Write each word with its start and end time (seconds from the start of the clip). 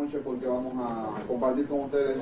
noche 0.00 0.18
porque 0.24 0.46
vamos 0.46 0.72
a 0.78 1.26
compartir 1.26 1.66
con 1.68 1.80
ustedes 1.80 2.18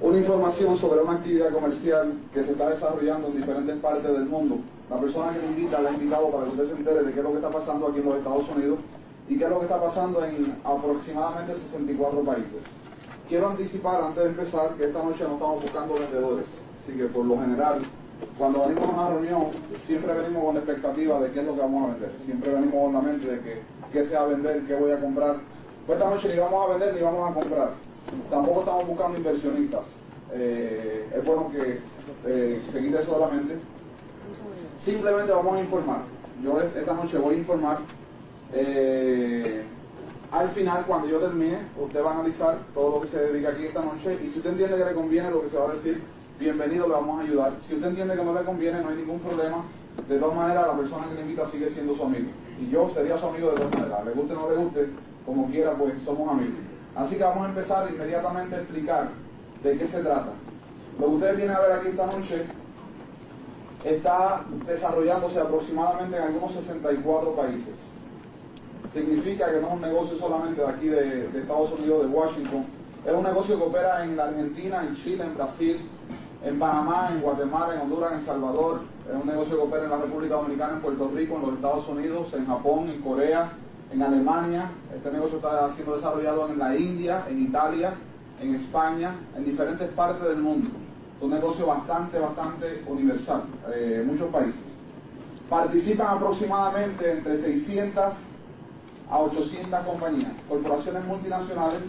una 0.00 0.18
información 0.18 0.78
sobre 0.78 1.00
una 1.00 1.14
actividad 1.14 1.52
comercial 1.52 2.12
que 2.32 2.44
se 2.44 2.52
está 2.52 2.70
desarrollando 2.70 3.28
en 3.28 3.36
diferentes 3.36 3.76
partes 3.78 4.12
del 4.12 4.26
mundo. 4.26 4.58
La 4.88 4.96
persona 4.96 5.32
que 5.32 5.40
me 5.40 5.48
invita 5.48 5.80
la 5.80 5.90
ha 5.90 5.92
invitado 5.92 6.30
para 6.30 6.44
que 6.44 6.50
usted 6.50 6.66
se 6.66 6.72
entere 6.74 7.02
de 7.02 7.12
qué 7.12 7.18
es 7.18 7.24
lo 7.24 7.30
que 7.30 7.36
está 7.38 7.50
pasando 7.50 7.88
aquí 7.88 7.98
en 7.98 8.04
los 8.04 8.14
Estados 8.16 8.48
Unidos 8.54 8.78
y 9.28 9.36
qué 9.36 9.44
es 9.44 9.50
lo 9.50 9.58
que 9.58 9.64
está 9.64 9.80
pasando 9.80 10.24
en 10.24 10.56
aproximadamente 10.64 11.60
64 11.72 12.20
países. 12.22 12.62
Quiero 13.28 13.48
anticipar 13.48 14.00
antes 14.00 14.22
de 14.22 14.30
empezar 14.30 14.74
que 14.76 14.84
esta 14.84 15.02
noche 15.02 15.24
no 15.24 15.34
estamos 15.34 15.62
buscando 15.62 15.94
vendedores, 15.94 16.46
así 16.82 16.96
que 16.96 17.06
por 17.06 17.26
lo 17.26 17.38
general 17.40 17.82
cuando 18.36 18.66
venimos 18.66 18.88
a 18.88 18.92
una 18.92 19.08
reunión, 19.10 19.46
siempre 19.86 20.12
venimos 20.12 20.44
con 20.44 20.54
la 20.54 20.60
expectativa 20.60 21.20
de 21.20 21.30
qué 21.30 21.40
es 21.40 21.46
lo 21.46 21.54
que 21.54 21.60
vamos 21.60 21.84
a 21.84 21.92
vender. 21.92 22.12
Siempre 22.24 22.52
venimos 22.52 22.84
con 22.84 22.92
la 22.92 23.00
mente 23.00 23.26
de 23.26 23.40
que 23.40 23.62
qué 23.92 24.06
se 24.06 24.14
va 24.14 24.22
a 24.22 24.26
vender, 24.26 24.62
qué 24.66 24.74
voy 24.74 24.92
a 24.92 25.00
comprar. 25.00 25.36
Esta 25.88 26.10
noche 26.10 26.28
ni 26.28 26.38
vamos 26.38 26.66
a 26.66 26.70
vender 26.72 26.94
ni 26.94 27.00
vamos 27.00 27.30
a 27.30 27.32
comprar. 27.32 27.70
Tampoco 28.28 28.60
estamos 28.60 28.86
buscando 28.86 29.16
inversionistas. 29.16 29.86
Eh, 30.34 31.08
es 31.16 31.24
bueno 31.24 31.50
que 31.50 31.80
eh, 32.26 32.62
se 32.70 32.88
eso. 32.88 33.30
Simplemente 34.84 35.32
vamos 35.32 35.54
a 35.54 35.60
informar. 35.60 36.00
Yo 36.44 36.60
esta 36.60 36.92
noche 36.92 37.16
voy 37.16 37.36
a 37.36 37.38
informar. 37.38 37.78
Eh, 38.52 39.64
al 40.30 40.50
final, 40.50 40.84
cuando 40.86 41.08
yo 41.08 41.20
termine, 41.20 41.58
usted 41.80 42.04
va 42.04 42.10
a 42.10 42.14
analizar 42.16 42.58
todo 42.74 42.96
lo 42.96 43.00
que 43.00 43.08
se 43.08 43.18
dedica 43.18 43.48
aquí 43.48 43.64
esta 43.64 43.80
noche 43.80 44.18
y 44.22 44.28
si 44.28 44.38
usted 44.38 44.50
entiende 44.50 44.76
que 44.76 44.84
le 44.84 44.94
conviene 44.94 45.30
lo 45.30 45.40
que 45.40 45.48
se 45.48 45.56
va 45.56 45.70
a 45.70 45.74
decir, 45.74 46.02
bienvenido, 46.38 46.86
le 46.86 46.92
vamos 46.92 47.18
a 47.18 47.22
ayudar. 47.22 47.52
Si 47.66 47.74
usted 47.74 47.88
entiende 47.88 48.14
que 48.14 48.24
no 48.24 48.34
le 48.34 48.44
conviene, 48.44 48.82
no 48.82 48.90
hay 48.90 48.96
ningún 48.96 49.20
problema. 49.20 49.64
De 50.06 50.18
todas 50.18 50.36
maneras, 50.36 50.66
la 50.66 50.76
persona 50.76 51.08
que 51.08 51.14
le 51.14 51.22
invita 51.22 51.50
sigue 51.50 51.70
siendo 51.70 51.96
su 51.96 52.02
amigo. 52.02 52.28
Y 52.60 52.68
yo 52.68 52.90
sería 52.92 53.18
su 53.18 53.26
amigo 53.26 53.52
de 53.52 53.56
todas 53.56 53.74
maneras. 53.74 54.04
Le 54.04 54.12
guste 54.12 54.34
o 54.34 54.38
no 54.38 54.50
le 54.50 54.56
guste, 54.56 54.88
como 55.28 55.46
quiera, 55.48 55.74
pues 55.74 55.92
somos 56.04 56.26
amigos. 56.30 56.58
Así 56.96 57.16
que 57.16 57.22
vamos 57.22 57.44
a 57.44 57.48
empezar 57.50 57.92
inmediatamente 57.92 58.54
a 58.56 58.58
explicar 58.60 59.10
de 59.62 59.76
qué 59.76 59.86
se 59.88 60.00
trata. 60.00 60.32
Lo 60.98 61.06
que 61.06 61.14
ustedes 61.16 61.36
vienen 61.36 61.54
a 61.54 61.60
ver 61.60 61.72
aquí 61.72 61.88
esta 61.88 62.06
noche 62.06 62.46
está 63.84 64.40
desarrollándose 64.66 65.38
aproximadamente 65.38 66.16
en 66.16 66.22
algunos 66.22 66.54
64 66.54 67.36
países. 67.36 67.74
Significa 68.94 69.52
que 69.52 69.60
no 69.60 69.68
es 69.68 69.74
un 69.74 69.82
negocio 69.82 70.18
solamente 70.18 70.62
de 70.62 70.66
aquí 70.66 70.88
de, 70.88 71.26
Estados 71.38 71.78
Unidos, 71.78 72.04
de 72.04 72.08
Washington. 72.08 72.64
Es 73.04 73.12
un 73.12 73.22
negocio 73.22 73.58
que 73.58 73.64
opera 73.64 74.04
en 74.04 74.16
la 74.16 74.24
Argentina, 74.24 74.82
en 74.82 74.96
Chile, 74.96 75.24
en 75.24 75.34
Brasil, 75.34 75.90
en 76.42 76.58
Panamá, 76.58 77.10
en 77.12 77.20
Guatemala, 77.20 77.74
en 77.74 77.80
Honduras, 77.82 78.12
en 78.14 78.24
Salvador, 78.24 78.80
es 79.06 79.14
un 79.14 79.26
negocio 79.26 79.56
que 79.56 79.62
opera 79.62 79.84
en 79.84 79.90
la 79.90 79.98
República 79.98 80.36
Dominicana, 80.36 80.74
en 80.74 80.80
Puerto 80.80 81.10
Rico, 81.14 81.36
en 81.36 81.42
los 81.42 81.54
Estados 81.54 81.86
Unidos, 81.88 82.32
en 82.32 82.46
Japón, 82.46 82.88
en 82.88 83.02
Corea, 83.02 83.52
en 83.90 84.02
Alemania. 84.02 84.70
Este 84.94 85.10
negocio 85.10 85.36
está 85.36 85.74
siendo 85.74 85.96
desarrollado 85.96 86.48
en 86.48 86.58
la 86.58 86.76
India, 86.76 87.24
en 87.28 87.42
Italia, 87.42 87.94
en 88.40 88.54
España, 88.54 89.14
en 89.36 89.44
diferentes 89.44 89.88
partes 89.92 90.28
del 90.28 90.38
mundo. 90.38 90.70
Es 91.16 91.22
un 91.22 91.30
negocio 91.30 91.66
bastante, 91.66 92.18
bastante 92.18 92.84
universal, 92.86 93.42
eh, 93.74 94.04
muchos 94.06 94.30
países. 94.30 94.60
Participan 95.48 96.18
aproximadamente 96.18 97.10
entre 97.10 97.38
600 97.38 98.14
a 99.10 99.18
800 99.18 99.80
compañías, 99.86 100.32
corporaciones 100.48 101.04
multinacionales 101.04 101.82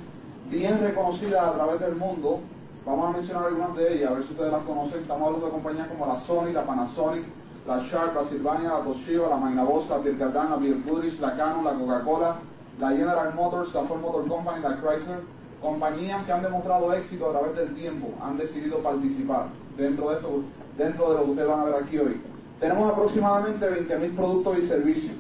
bien 0.50 0.80
reconocidas 0.80 1.44
a 1.44 1.54
través 1.54 1.80
del 1.80 1.96
mundo 1.96 2.40
Vamos 2.86 3.14
a 3.14 3.18
mencionar 3.18 3.46
algunas 3.46 3.76
de 3.76 3.94
ellas, 3.94 4.10
a 4.10 4.14
ver 4.14 4.24
si 4.24 4.32
ustedes 4.32 4.52
las 4.52 4.64
conocen. 4.64 5.02
Estamos 5.02 5.28
hablando 5.28 5.46
de 5.46 5.52
compañías 5.52 5.88
como 5.90 6.08
la 6.08 6.20
Sony, 6.22 6.52
la 6.54 6.66
Panasonic, 6.66 7.24
la 7.68 7.80
Sharp, 7.84 8.16
la 8.16 8.26
Sylvania, 8.26 8.70
la 8.70 8.84
Toshiba, 8.84 9.30
la 9.30 9.38
Magnavox, 9.38 9.90
la 9.90 9.98
Birkatan, 9.98 10.50
la 10.50 10.58
Bill 10.58 10.84
la 11.20 11.36
Canon, 11.36 11.64
la 11.64 11.74
Coca-Cola, 11.74 12.36
la 12.80 12.90
General 12.90 13.34
Motors, 13.36 13.74
la 13.74 13.84
Ford 13.84 14.02
Motor 14.02 14.28
Company, 14.28 14.62
la 14.62 14.78
Chrysler. 14.82 15.20
Compañías 15.62 16.26
que 16.26 16.32
han 16.32 16.42
demostrado 16.42 16.94
éxito 16.94 17.30
a 17.30 17.32
través 17.32 17.56
del 17.58 17.76
tiempo, 17.76 18.14
han 18.22 18.38
decidido 18.38 18.78
participar 18.80 19.48
dentro 19.78 20.10
de 20.10 20.16
esto, 20.16 20.44
dentro 20.78 21.10
de 21.10 21.18
lo 21.18 21.26
que 21.26 21.32
ustedes 21.32 21.50
van 21.50 21.60
a 21.60 21.66
ver 21.66 21.84
aquí 21.84 21.98
hoy. 21.98 22.22
Tenemos 22.62 22.92
aproximadamente 22.92 23.70
20.000 23.70 24.16
productos 24.16 24.58
y 24.58 24.68
servicios. 24.68 25.16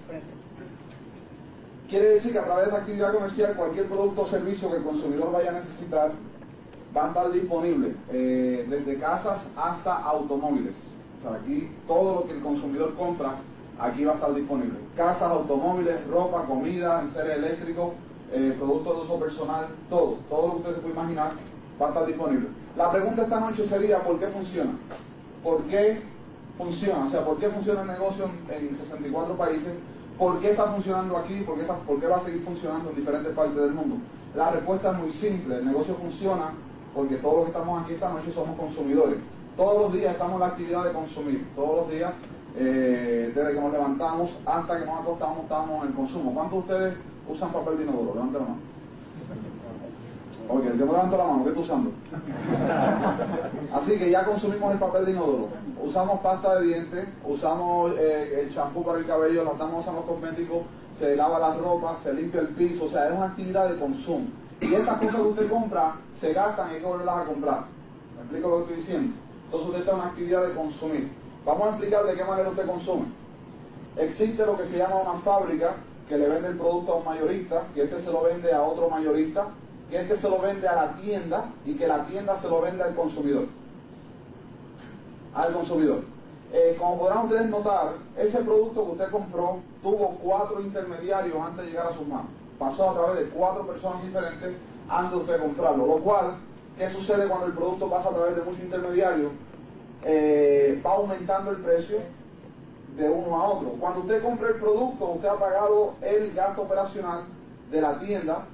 Quiere 1.89 2.09
decir 2.09 2.31
que 2.31 2.39
a 2.39 2.45
través 2.45 2.67
de 2.67 2.72
la 2.72 2.78
actividad 2.78 3.13
comercial 3.13 3.55
cualquier 3.55 3.88
producto 3.88 4.22
o 4.22 4.29
servicio 4.29 4.69
que 4.69 4.78
el 4.78 4.83
consumidor 4.83 5.31
vaya 5.31 5.49
a 5.49 5.53
necesitar 5.53 6.11
van 6.94 7.05
a 7.05 7.07
estar 7.09 7.31
disponibles 7.31 7.95
eh, 8.11 8.66
desde 8.69 8.99
casas 8.99 9.41
hasta 9.55 9.94
automóviles. 9.94 10.73
Aquí 11.28 11.69
todo 11.88 12.22
lo 12.22 12.28
que 12.28 12.34
el 12.34 12.41
consumidor 12.41 12.96
compra, 12.96 13.35
aquí 13.78 14.06
va 14.06 14.13
a 14.13 14.16
estar 14.16 14.34
disponible. 14.34 14.80
Casas, 14.96 15.31
automóviles, 15.31 16.06
ropa, 16.07 16.44
comida, 16.44 17.02
enseres 17.02 17.38
eléctricos, 17.38 17.94
eh, 18.31 18.56
productos 18.57 18.96
de 18.96 19.03
uso 19.03 19.19
personal, 19.19 19.68
todo, 19.90 20.18
todo 20.29 20.47
lo 20.47 20.53
que 20.53 20.59
usted 20.59 20.75
se 20.75 20.81
puede 20.81 20.94
imaginar 20.94 21.31
va 21.81 21.85
a 21.88 21.90
estar 21.90 22.06
disponible. 22.06 22.47
La 22.78 22.91
pregunta 22.91 23.24
esta 23.24 23.40
noche 23.40 23.68
sería, 23.68 24.00
¿por 24.00 24.19
qué 24.19 24.28
funciona? 24.28 24.72
¿Por 25.44 25.63
qué 25.63 26.02
funciona? 26.58 27.06
O 27.06 27.09
sea, 27.09 27.25
¿por 27.25 27.38
qué 27.38 27.50
funciona 27.50 27.81
el 27.81 27.88
negocio 27.88 28.29
en, 28.50 28.78
64 28.78 29.35
países? 29.35 29.74
¿Por 30.18 30.40
qué 30.40 30.52
está 30.52 30.66
funcionando 30.66 31.18
aquí? 31.18 31.41
¿Por 31.41 31.58
qué, 31.58 31.63
¿Por 31.63 32.00
qué 32.00 32.08
va 32.08 32.18
a 32.18 32.25
seguir 32.25 32.44
funcionando 32.44 32.90
en 32.90 32.96
diferentes 32.96 33.34
partes 33.34 33.56
del 33.56 33.72
mundo? 33.72 33.96
La 34.35 34.52
respuesta 34.52 34.91
es 34.91 34.97
muy 34.97 35.12
simple. 35.13 35.58
El 35.58 35.66
negocio 35.66 35.96
funciona 35.96 36.52
porque 36.94 37.16
todos 37.16 37.35
los 37.35 37.46
que 37.46 37.52
estamos 37.52 37.84
aquí 37.84 37.94
esta 37.94 38.09
noche 38.09 38.31
somos 38.34 38.58
consumidores. 38.58 39.18
Todos 39.59 39.78
los 39.78 39.92
días 39.92 40.14
estamos 40.14 40.36
en 40.36 40.40
la 40.40 40.46
actividad 40.46 40.86
de 40.86 40.94
consumir, 40.94 41.46
todos 41.53 41.81
los 41.81 41.90
días, 41.90 42.14
eh, 42.56 43.30
desde 43.36 43.53
que 43.53 43.59
nos 43.59 43.74
levantamos 43.74 44.31
hasta 44.46 44.80
que 44.80 44.86
nos 44.86 45.02
acostamos, 45.02 45.40
estamos 45.40 45.84
en 45.84 45.90
el 45.90 45.96
consumo. 45.96 46.34
¿Cuántos 46.34 46.53
de 46.53 46.59
ustedes 46.59 46.94
usan 47.28 47.52
papel 47.52 47.78
de 47.78 47.84
inodoro? 47.84 48.14
Levanten 48.14 48.42
la 48.42 48.47
mano. 48.47 48.62
Ok, 50.47 50.64
yo 50.64 50.86
me 50.86 50.92
levanto 50.94 51.18
la 51.18 51.24
mano, 51.25 51.44
¿qué 51.44 51.50
estoy 51.50 51.64
usando? 51.66 51.92
Así 53.74 54.00
que 54.00 54.09
ya 54.09 54.24
consumimos 54.24 54.72
el 54.72 54.80
papel 54.80 55.06
de 55.08 55.12
inodoro. 55.12 55.50
Usamos 55.84 56.22
pasta 56.22 56.58
de 56.58 56.66
dientes, 56.66 57.09
usamos 57.26 57.91
eh, 58.00 58.44
el 58.44 58.56
champú 58.56 58.81
para 58.86 59.00
el 59.00 59.08
cabello, 59.08 59.44
nos 59.44 59.58
damos 59.58 59.81
usando 59.81 60.03
cosméticos, 60.03 60.59
se 60.97 61.18
lava 61.18 61.38
la 61.38 61.56
ropa, 61.56 61.97
se 62.02 62.14
limpia 62.14 62.40
el 62.40 62.47
piso, 62.56 62.86
o 62.86 62.90
sea, 62.90 63.09
es 63.09 63.14
una 63.14 63.26
actividad 63.26 63.68
de 63.68 63.78
consumo. 63.78 64.28
Y 64.62 64.74
estas 64.74 65.00
cosas 65.00 65.16
que 65.16 65.22
usted 65.22 65.50
compra 65.50 65.96
se 66.22 66.31
gastan 66.31 66.72
y 66.72 66.76
hay 66.76 66.80
que 66.80 66.86
volverlas 66.86 67.18
a 67.18 67.26
comprar. 67.26 67.64
¿Me 68.16 68.22
explico 68.22 68.47
lo 68.47 68.56
que 68.56 68.62
estoy 68.62 68.78
diciendo? 68.78 69.28
Entonces 69.49 69.69
usted 69.69 69.79
está 69.81 69.91
en 69.91 69.97
una 69.97 70.07
actividad 70.09 70.47
de 70.47 70.53
consumir. 70.53 71.11
Vamos 71.45 71.65
a 71.65 71.69
explicar 71.69 72.05
de 72.05 72.15
qué 72.15 72.23
manera 72.23 72.49
usted 72.49 72.67
consume. 72.67 73.05
Existe 73.97 74.45
lo 74.45 74.55
que 74.55 74.65
se 74.65 74.77
llama 74.77 74.97
una 74.97 75.21
fábrica 75.21 75.77
que 76.07 76.17
le 76.17 76.29
vende 76.29 76.49
el 76.49 76.57
producto 76.57 76.93
a 76.93 76.95
un 76.97 77.05
mayorista, 77.05 77.63
que 77.73 77.83
este 77.83 78.01
se 78.01 78.11
lo 78.11 78.23
vende 78.23 78.53
a 78.53 78.61
otro 78.61 78.89
mayorista, 78.89 79.47
que 79.89 80.01
este 80.01 80.17
se 80.17 80.29
lo 80.29 80.39
vende 80.39 80.67
a 80.67 80.75
la 80.75 80.93
tienda 80.97 81.45
y 81.65 81.73
que 81.75 81.87
la 81.87 82.05
tienda 82.05 82.39
se 82.41 82.47
lo 82.47 82.61
vende 82.61 82.83
al 82.83 82.95
consumidor. 82.95 83.47
Al 85.33 85.53
consumidor. 85.53 86.03
Eh, 86.53 86.75
como 86.79 86.99
podrán 86.99 87.25
ustedes 87.25 87.49
notar, 87.49 87.93
ese 88.17 88.39
producto 88.39 88.85
que 88.85 88.91
usted 88.91 89.09
compró 89.11 89.57
tuvo 89.81 90.17
cuatro 90.21 90.61
intermediarios 90.61 91.35
antes 91.35 91.66
de 91.66 91.71
llegar 91.71 91.87
a 91.87 91.97
sus 91.97 92.07
manos 92.07 92.39
pasó 92.59 92.89
a 92.89 92.93
través 92.93 93.19
de 93.19 93.29
cuatro 93.29 93.66
personas 93.66 94.03
diferentes 94.03 94.57
antes 94.89 95.11
de 95.11 95.17
usted 95.17 95.39
comprarlo. 95.39 95.87
Lo 95.87 95.97
cual, 96.03 96.35
¿qué 96.79 96.90
sucede 96.91 97.28
cuando 97.28 97.47
el 97.47 97.53
producto 97.53 97.90
pasa 97.90 98.09
a 98.09 98.13
través 98.13 98.35
de 98.38 98.41
muchos 98.41 98.62
intermediarios? 98.62 99.31
Eh, 100.06 100.81
va 100.84 100.94
aumentando 100.94 101.51
el 101.51 101.57
precio 101.57 101.97
de 102.95 103.09
uno 103.09 103.35
a 103.35 103.50
otro. 103.50 103.69
Cuando 103.79 104.00
usted 104.00 104.23
compra 104.23 104.47
el 104.47 104.56
producto, 104.56 105.12
usted 105.12 105.28
ha 105.28 105.38
pagado 105.38 105.95
el 106.01 106.31
gasto 106.34 106.62
operacional 106.62 107.23
de 107.69 107.81
la 107.81 108.00
tienda, 108.00 108.45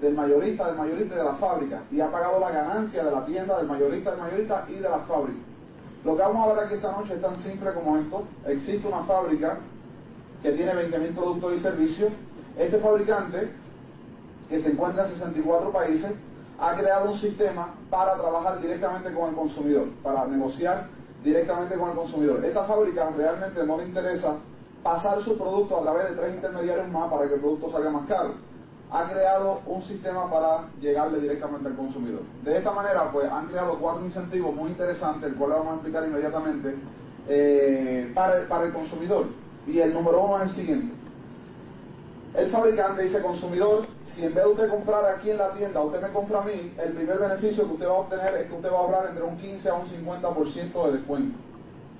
del 0.00 0.14
mayorista, 0.14 0.66
del 0.66 0.76
mayorista 0.76 1.14
y 1.14 1.18
de 1.18 1.24
la 1.24 1.34
fábrica, 1.34 1.82
y 1.92 2.00
ha 2.00 2.10
pagado 2.10 2.40
la 2.40 2.50
ganancia 2.50 3.04
de 3.04 3.10
la 3.10 3.26
tienda, 3.26 3.58
del 3.58 3.68
mayorista, 3.68 4.10
del 4.10 4.20
mayorista 4.20 4.64
y 4.68 4.74
de 4.74 4.88
la 4.88 4.98
fábrica. 5.00 5.38
Lo 6.04 6.16
que 6.16 6.22
vamos 6.22 6.48
a 6.48 6.54
ver 6.54 6.64
aquí 6.64 6.74
esta 6.74 6.92
noche 6.92 7.14
es 7.14 7.20
tan 7.20 7.36
simple 7.42 7.72
como 7.72 7.98
esto. 7.98 8.24
Existe 8.46 8.88
una 8.88 9.04
fábrica 9.04 9.58
que 10.42 10.52
tiene 10.52 10.72
20.000 10.72 11.14
productos 11.14 11.54
y 11.54 11.60
servicios 11.60 12.12
este 12.58 12.78
fabricante, 12.78 13.50
que 14.48 14.60
se 14.60 14.70
encuentra 14.70 15.06
en 15.06 15.14
64 15.14 15.70
países, 15.70 16.12
ha 16.58 16.76
creado 16.76 17.10
un 17.10 17.18
sistema 17.18 17.74
para 17.90 18.14
trabajar 18.14 18.60
directamente 18.60 19.12
con 19.12 19.30
el 19.30 19.34
consumidor, 19.34 19.88
para 20.02 20.26
negociar 20.26 20.88
directamente 21.22 21.74
con 21.76 21.90
el 21.90 21.96
consumidor. 21.96 22.44
Esta 22.44 22.64
fábrica 22.64 23.10
realmente 23.16 23.64
no 23.64 23.78
le 23.78 23.84
interesa 23.84 24.36
pasar 24.82 25.22
su 25.22 25.36
producto 25.36 25.78
a 25.78 25.82
través 25.82 26.10
de 26.10 26.16
tres 26.16 26.34
intermediarios 26.34 26.88
más 26.90 27.10
para 27.10 27.26
que 27.26 27.34
el 27.34 27.40
producto 27.40 27.70
salga 27.72 27.90
más 27.90 28.06
caro. 28.06 28.34
Ha 28.90 29.08
creado 29.08 29.60
un 29.66 29.82
sistema 29.82 30.30
para 30.30 30.68
llegarle 30.80 31.18
directamente 31.20 31.68
al 31.68 31.74
consumidor. 31.74 32.20
De 32.44 32.58
esta 32.58 32.70
manera, 32.70 33.10
pues 33.10 33.30
han 33.30 33.46
creado 33.46 33.78
cuatro 33.78 34.04
incentivos 34.04 34.54
muy 34.54 34.70
interesantes, 34.70 35.30
el 35.30 35.36
cual 35.36 35.52
vamos 35.52 35.68
a 35.68 35.74
explicar 35.76 36.06
inmediatamente, 36.06 36.76
eh, 37.26 38.12
para 38.14 38.64
el 38.64 38.72
consumidor. 38.72 39.26
Y 39.66 39.80
el 39.80 39.92
número 39.94 40.20
uno 40.22 40.36
es 40.36 40.50
el 40.50 40.56
siguiente. 40.56 41.03
El 42.34 42.50
fabricante 42.50 43.02
dice, 43.02 43.22
consumidor, 43.22 43.86
si 44.14 44.24
en 44.24 44.34
vez 44.34 44.44
de 44.44 44.50
usted 44.50 44.68
comprar 44.68 45.06
aquí 45.06 45.30
en 45.30 45.38
la 45.38 45.52
tienda, 45.52 45.80
usted 45.80 46.02
me 46.02 46.08
compra 46.08 46.42
a 46.42 46.44
mí, 46.44 46.74
el 46.78 46.92
primer 46.92 47.18
beneficio 47.18 47.64
que 47.66 47.74
usted 47.74 47.86
va 47.86 47.94
a 47.94 48.00
obtener 48.00 48.34
es 48.34 48.48
que 48.48 48.54
usted 48.54 48.72
va 48.72 48.76
a 48.76 48.80
ahorrar 48.80 49.06
entre 49.10 49.22
un 49.22 49.36
15 49.36 49.68
a 49.68 49.74
un 49.74 49.86
50% 49.86 50.86
de 50.86 50.92
descuento. 50.92 51.38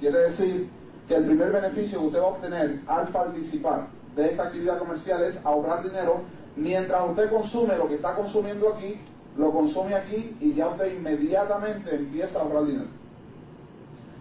Quiere 0.00 0.18
decir 0.18 0.68
que 1.06 1.14
el 1.14 1.24
primer 1.26 1.52
beneficio 1.52 2.00
que 2.00 2.06
usted 2.06 2.20
va 2.20 2.24
a 2.24 2.30
obtener 2.30 2.80
al 2.86 3.08
participar 3.08 3.86
de 4.16 4.30
esta 4.30 4.44
actividad 4.44 4.78
comercial 4.78 5.22
es 5.22 5.36
ahorrar 5.44 5.84
dinero 5.84 6.22
Mientras 6.56 7.10
usted 7.10 7.30
consume 7.30 7.76
lo 7.76 7.88
que 7.88 7.96
está 7.96 8.14
consumiendo 8.14 8.74
aquí, 8.74 9.00
lo 9.36 9.50
consume 9.50 9.94
aquí 9.94 10.36
y 10.40 10.54
ya 10.54 10.68
usted 10.68 10.96
inmediatamente 10.96 11.96
empieza 11.96 12.38
a 12.38 12.42
ahorrar 12.42 12.66
dinero. 12.66 12.88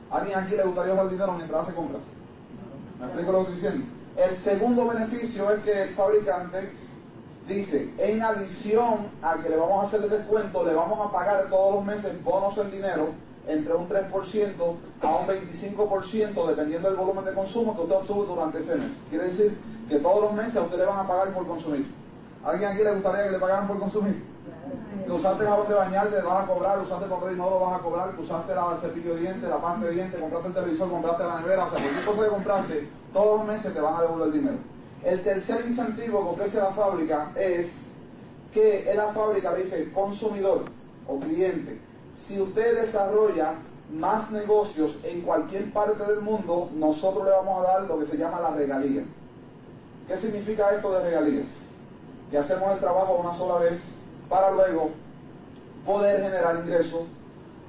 ¿A 0.09 0.17
¿Alguien 0.17 0.39
aquí 0.39 0.55
le 0.55 0.63
gustaría 0.63 0.93
ahorrar 0.93 1.09
dinero 1.09 1.33
mientras 1.33 1.63
hace 1.63 1.75
compras? 1.75 2.01
¿Me 2.99 3.05
explico 3.05 3.31
lo 3.31 3.45
que 3.45 3.53
estoy 3.53 3.55
diciendo? 3.55 4.02
El 4.15 4.37
segundo 4.43 4.87
beneficio 4.87 5.49
es 5.51 5.63
que 5.63 5.83
el 5.83 5.89
fabricante 5.95 6.71
dice, 7.47 7.89
en 7.97 8.21
adición 8.21 9.07
a 9.21 9.35
que 9.41 9.49
le 9.49 9.57
vamos 9.57 9.83
a 9.83 9.87
hacer 9.87 10.03
el 10.03 10.09
descuento, 10.09 10.63
le 10.63 10.73
vamos 10.73 10.99
a 11.05 11.11
pagar 11.11 11.49
todos 11.49 11.75
los 11.75 11.85
meses 11.85 12.23
bonos 12.23 12.57
en 12.57 12.71
dinero 12.71 13.09
entre 13.47 13.73
un 13.73 13.89
3% 13.89 14.75
a 15.01 15.15
un 15.15 15.27
25% 15.27 16.47
dependiendo 16.47 16.87
del 16.87 16.97
volumen 16.97 17.25
de 17.25 17.33
consumo 17.33 17.75
que 17.75 17.81
usted 17.81 17.95
obtuvo 17.95 18.23
durante 18.23 18.59
ese 18.59 18.75
mes. 18.75 18.91
Quiere 19.09 19.29
decir 19.29 19.57
que 19.89 19.99
todos 19.99 20.23
los 20.23 20.33
meses 20.33 20.55
a 20.55 20.61
usted 20.61 20.77
le 20.77 20.85
van 20.85 20.99
a 20.99 21.07
pagar 21.07 21.33
por 21.33 21.47
consumir. 21.47 21.85
¿Alguien 22.45 22.71
aquí 22.71 22.83
le 22.83 22.93
gustaría 22.93 23.25
que 23.25 23.31
le 23.31 23.39
pagaran 23.39 23.67
por 23.67 23.79
consumir? 23.79 24.32
Que 25.05 25.11
usaste 25.11 25.45
jabón 25.45 25.67
de 25.67 25.73
bañar, 25.73 26.07
te 26.07 26.21
van 26.21 26.43
a 26.43 26.47
cobrar, 26.47 26.79
usaste 26.79 27.07
papel 27.07 27.33
y 27.33 27.37
no 27.37 27.49
lo 27.49 27.59
vas 27.59 27.79
a 27.79 27.83
cobrar, 27.83 28.11
que 28.15 28.21
usaste 28.21 28.55
la 28.55 28.77
cepillo 28.81 29.15
de 29.15 29.21
dientes, 29.21 29.49
la 29.49 29.57
pasta 29.57 29.85
de 29.85 29.91
dientes, 29.91 30.19
compraste 30.19 30.47
el 30.47 30.53
televisor, 30.53 30.89
compraste 30.89 31.23
la 31.23 31.39
nevera, 31.41 31.65
o 31.65 31.71
sea, 31.71 31.79
cualquier 31.79 32.05
cosa 32.05 32.23
que 32.23 32.29
compraste, 32.29 32.89
todos 33.11 33.37
los 33.39 33.47
meses 33.47 33.73
te 33.73 33.81
van 33.81 33.95
a 33.95 34.01
devolver 34.01 34.27
el 34.27 34.33
dinero. 34.33 34.57
El 35.03 35.23
tercer 35.23 35.65
incentivo 35.67 36.21
que 36.21 36.29
ofrece 36.29 36.57
la 36.57 36.71
fábrica 36.71 37.31
es 37.35 37.67
que 38.53 38.93
la 38.95 39.07
fábrica 39.13 39.53
dice 39.55 39.91
consumidor 39.91 40.63
o 41.07 41.19
cliente, 41.19 41.79
si 42.27 42.39
usted 42.39 42.85
desarrolla 42.85 43.55
más 43.91 44.31
negocios 44.31 44.95
en 45.03 45.21
cualquier 45.21 45.71
parte 45.73 46.03
del 46.05 46.21
mundo, 46.21 46.69
nosotros 46.73 47.25
le 47.25 47.31
vamos 47.31 47.59
a 47.59 47.73
dar 47.73 47.81
lo 47.83 47.99
que 47.99 48.05
se 48.05 48.17
llama 48.17 48.39
la 48.39 48.51
regalía. 48.51 49.03
¿Qué 50.07 50.17
significa 50.17 50.71
esto 50.71 50.91
de 50.93 51.03
regalías? 51.03 51.47
Que 52.31 52.37
hacemos 52.37 52.71
el 52.71 52.79
trabajo 52.79 53.15
una 53.15 53.37
sola 53.37 53.59
vez 53.59 53.81
para 54.33 54.49
luego 54.49 54.89
poder 55.85 56.23
generar 56.23 56.55
ingresos. 56.65 57.03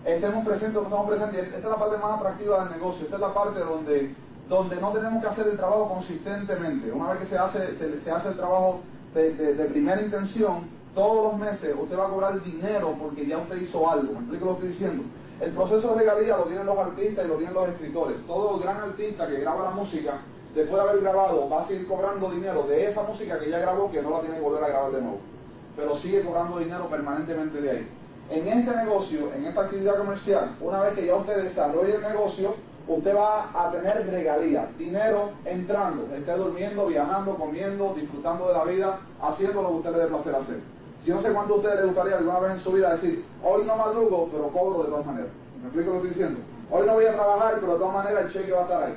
Estemos 0.02 0.46
presentes 0.46 0.74
no 0.74 0.84
estamos 0.84 1.08
presentes. 1.08 1.42
Esta 1.42 1.58
es 1.58 1.64
la 1.64 1.76
parte 1.76 1.98
más 1.98 2.18
atractiva 2.18 2.64
del 2.64 2.78
negocio. 2.78 3.04
Esta 3.04 3.16
es 3.16 3.20
la 3.20 3.34
parte 3.34 3.60
donde, 3.60 4.14
donde 4.48 4.76
no 4.80 4.90
tenemos 4.92 5.22
que 5.22 5.28
hacer 5.28 5.46
el 5.48 5.58
trabajo 5.58 5.90
consistentemente. 5.90 6.90
Una 6.90 7.10
vez 7.10 7.18
que 7.18 7.26
se 7.26 7.36
hace, 7.36 7.76
se, 7.76 8.10
hace 8.10 8.28
el 8.28 8.36
trabajo 8.36 8.80
de, 9.12 9.66
primera 9.70 10.00
intención, 10.00 10.70
todos 10.94 11.32
los 11.32 11.38
meses 11.38 11.74
usted 11.78 11.98
va 11.98 12.06
a 12.06 12.08
cobrar 12.08 12.42
dinero 12.42 12.94
porque 12.98 13.26
ya 13.26 13.36
usted 13.36 13.56
hizo 13.56 13.90
algo. 13.90 14.14
¿Me 14.14 14.20
explico 14.20 14.46
lo 14.46 14.58
que 14.58 14.68
estoy 14.68 14.68
diciendo? 14.70 15.04
El 15.40 15.50
proceso 15.50 15.88
de 15.88 15.98
regalía 15.98 16.38
lo 16.38 16.44
tienen 16.44 16.64
los 16.64 16.78
artistas 16.78 17.26
y 17.26 17.28
lo 17.28 17.34
tienen 17.34 17.54
los 17.54 17.68
escritores. 17.68 18.26
Todo 18.26 18.58
gran 18.58 18.78
artista 18.78 19.26
que 19.26 19.40
graba 19.40 19.64
la 19.64 19.70
música, 19.72 20.14
después 20.54 20.82
de 20.82 20.88
haber 20.88 21.02
grabado, 21.02 21.46
va 21.46 21.64
a 21.64 21.68
seguir 21.68 21.86
cobrando 21.86 22.30
dinero 22.30 22.62
de 22.62 22.88
esa 22.88 23.02
música 23.02 23.38
que 23.38 23.50
ya 23.50 23.58
grabó 23.58 23.90
que 23.90 24.00
no 24.00 24.08
la 24.08 24.20
tiene 24.20 24.36
que 24.36 24.42
volver 24.42 24.64
a 24.64 24.68
grabar 24.68 24.92
de 24.92 25.02
nuevo 25.02 25.33
pero 25.76 25.98
sigue 25.98 26.22
cobrando 26.22 26.58
dinero 26.58 26.88
permanentemente 26.88 27.60
de 27.60 27.70
ahí. 27.70 27.88
En 28.30 28.48
este 28.48 28.74
negocio, 28.74 29.32
en 29.34 29.44
esta 29.44 29.62
actividad 29.62 29.96
comercial, 29.96 30.56
una 30.60 30.80
vez 30.82 30.94
que 30.94 31.06
ya 31.06 31.16
usted 31.16 31.44
desarrolle 31.44 31.96
el 31.96 32.02
negocio, 32.02 32.54
usted 32.88 33.14
va 33.14 33.50
a 33.54 33.70
tener 33.70 34.06
regalías, 34.10 34.76
dinero 34.78 35.32
entrando, 35.44 36.08
esté 36.14 36.32
durmiendo, 36.32 36.86
viajando, 36.86 37.34
comiendo, 37.34 37.94
disfrutando 37.94 38.48
de 38.48 38.54
la 38.54 38.64
vida, 38.64 39.00
haciendo 39.20 39.62
lo 39.62 39.68
que 39.68 39.74
usted 39.74 39.92
le 39.92 39.98
dé 39.98 40.06
placer 40.06 40.34
hacer. 40.34 40.60
Si 41.02 41.08
yo 41.08 41.16
no 41.16 41.22
sé 41.22 41.32
cuánto 41.32 41.54
a 41.54 41.56
usted 41.58 41.80
le 41.80 41.86
gustaría 41.86 42.16
alguna 42.16 42.38
vez 42.40 42.52
en 42.52 42.60
su 42.60 42.72
vida 42.72 42.94
decir, 42.94 43.24
hoy 43.42 43.64
no 43.66 43.76
madrugo, 43.76 44.28
pero 44.32 44.48
cobro 44.48 44.84
de 44.84 44.88
todas 44.88 45.06
maneras. 45.06 45.30
¿Me 45.60 45.64
explico 45.64 45.92
lo 45.92 46.02
que 46.02 46.08
estoy 46.08 46.24
diciendo? 46.24 46.40
Hoy 46.70 46.86
no 46.86 46.94
voy 46.94 47.04
a 47.04 47.12
trabajar, 47.12 47.56
pero 47.60 47.72
de 47.74 47.78
todas 47.78 47.94
maneras 47.94 48.24
el 48.24 48.32
cheque 48.32 48.52
va 48.52 48.60
a 48.60 48.62
estar 48.62 48.82
ahí. 48.84 48.94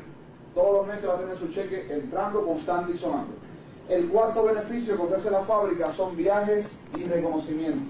Todos 0.55 0.73
los 0.73 0.87
meses 0.87 1.09
va 1.09 1.15
a 1.15 1.17
tener 1.17 1.37
su 1.37 1.47
cheque 1.49 1.87
entrando 1.93 2.45
constante 2.45 2.93
y 2.93 2.97
sonando. 2.97 3.33
El 3.89 4.09
cuarto 4.09 4.43
beneficio 4.43 4.97
que 4.97 5.01
ofrece 5.01 5.31
la 5.31 5.43
fábrica 5.43 5.93
son 5.95 6.17
viajes 6.17 6.65
y 6.95 7.05
reconocimiento, 7.05 7.85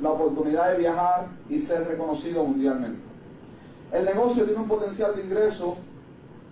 la 0.00 0.10
oportunidad 0.10 0.72
de 0.72 0.78
viajar 0.78 1.26
y 1.48 1.62
ser 1.62 1.86
reconocido 1.88 2.44
mundialmente. 2.44 3.00
El 3.92 4.04
negocio 4.04 4.44
tiene 4.44 4.60
un 4.60 4.68
potencial 4.68 5.16
de 5.16 5.22
ingreso 5.22 5.76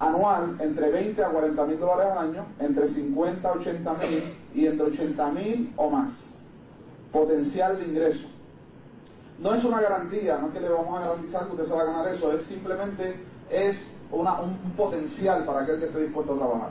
anual 0.00 0.56
entre 0.58 0.90
20 0.90 1.22
a 1.22 1.28
40 1.28 1.66
mil 1.66 1.78
dólares 1.78 2.12
al 2.12 2.28
año, 2.31 2.46
entre 2.58 2.88
50 2.88 3.48
a 3.48 3.52
80 3.52 3.94
mil 3.94 4.34
y 4.54 4.66
entre 4.66 4.87
80 4.87 5.31
mil 5.31 5.72
o 5.76 5.88
más. 5.88 6.10
Potencial 7.12 7.78
de 7.78 7.87
ingreso. 7.87 8.26
No 9.38 9.54
es 9.54 9.64
una 9.64 9.81
garantía, 9.81 10.38
no 10.38 10.48
es 10.48 10.52
que 10.52 10.60
le 10.60 10.69
vamos 10.69 10.98
a 10.98 11.06
garantizar 11.06 11.46
que 11.46 11.52
usted 11.52 11.66
se 11.66 11.72
va 11.72 11.82
a 11.82 11.84
ganar 11.84 12.08
eso, 12.08 12.32
es 12.32 12.42
simplemente 12.46 13.14
es 13.50 13.76
un 14.10 14.72
potencial 14.76 15.44
para 15.44 15.60
aquel 15.60 15.78
que 15.78 15.87
esté 15.87 16.00
dispuesto 16.02 16.34
a 16.34 16.37
trabajar. 16.37 16.70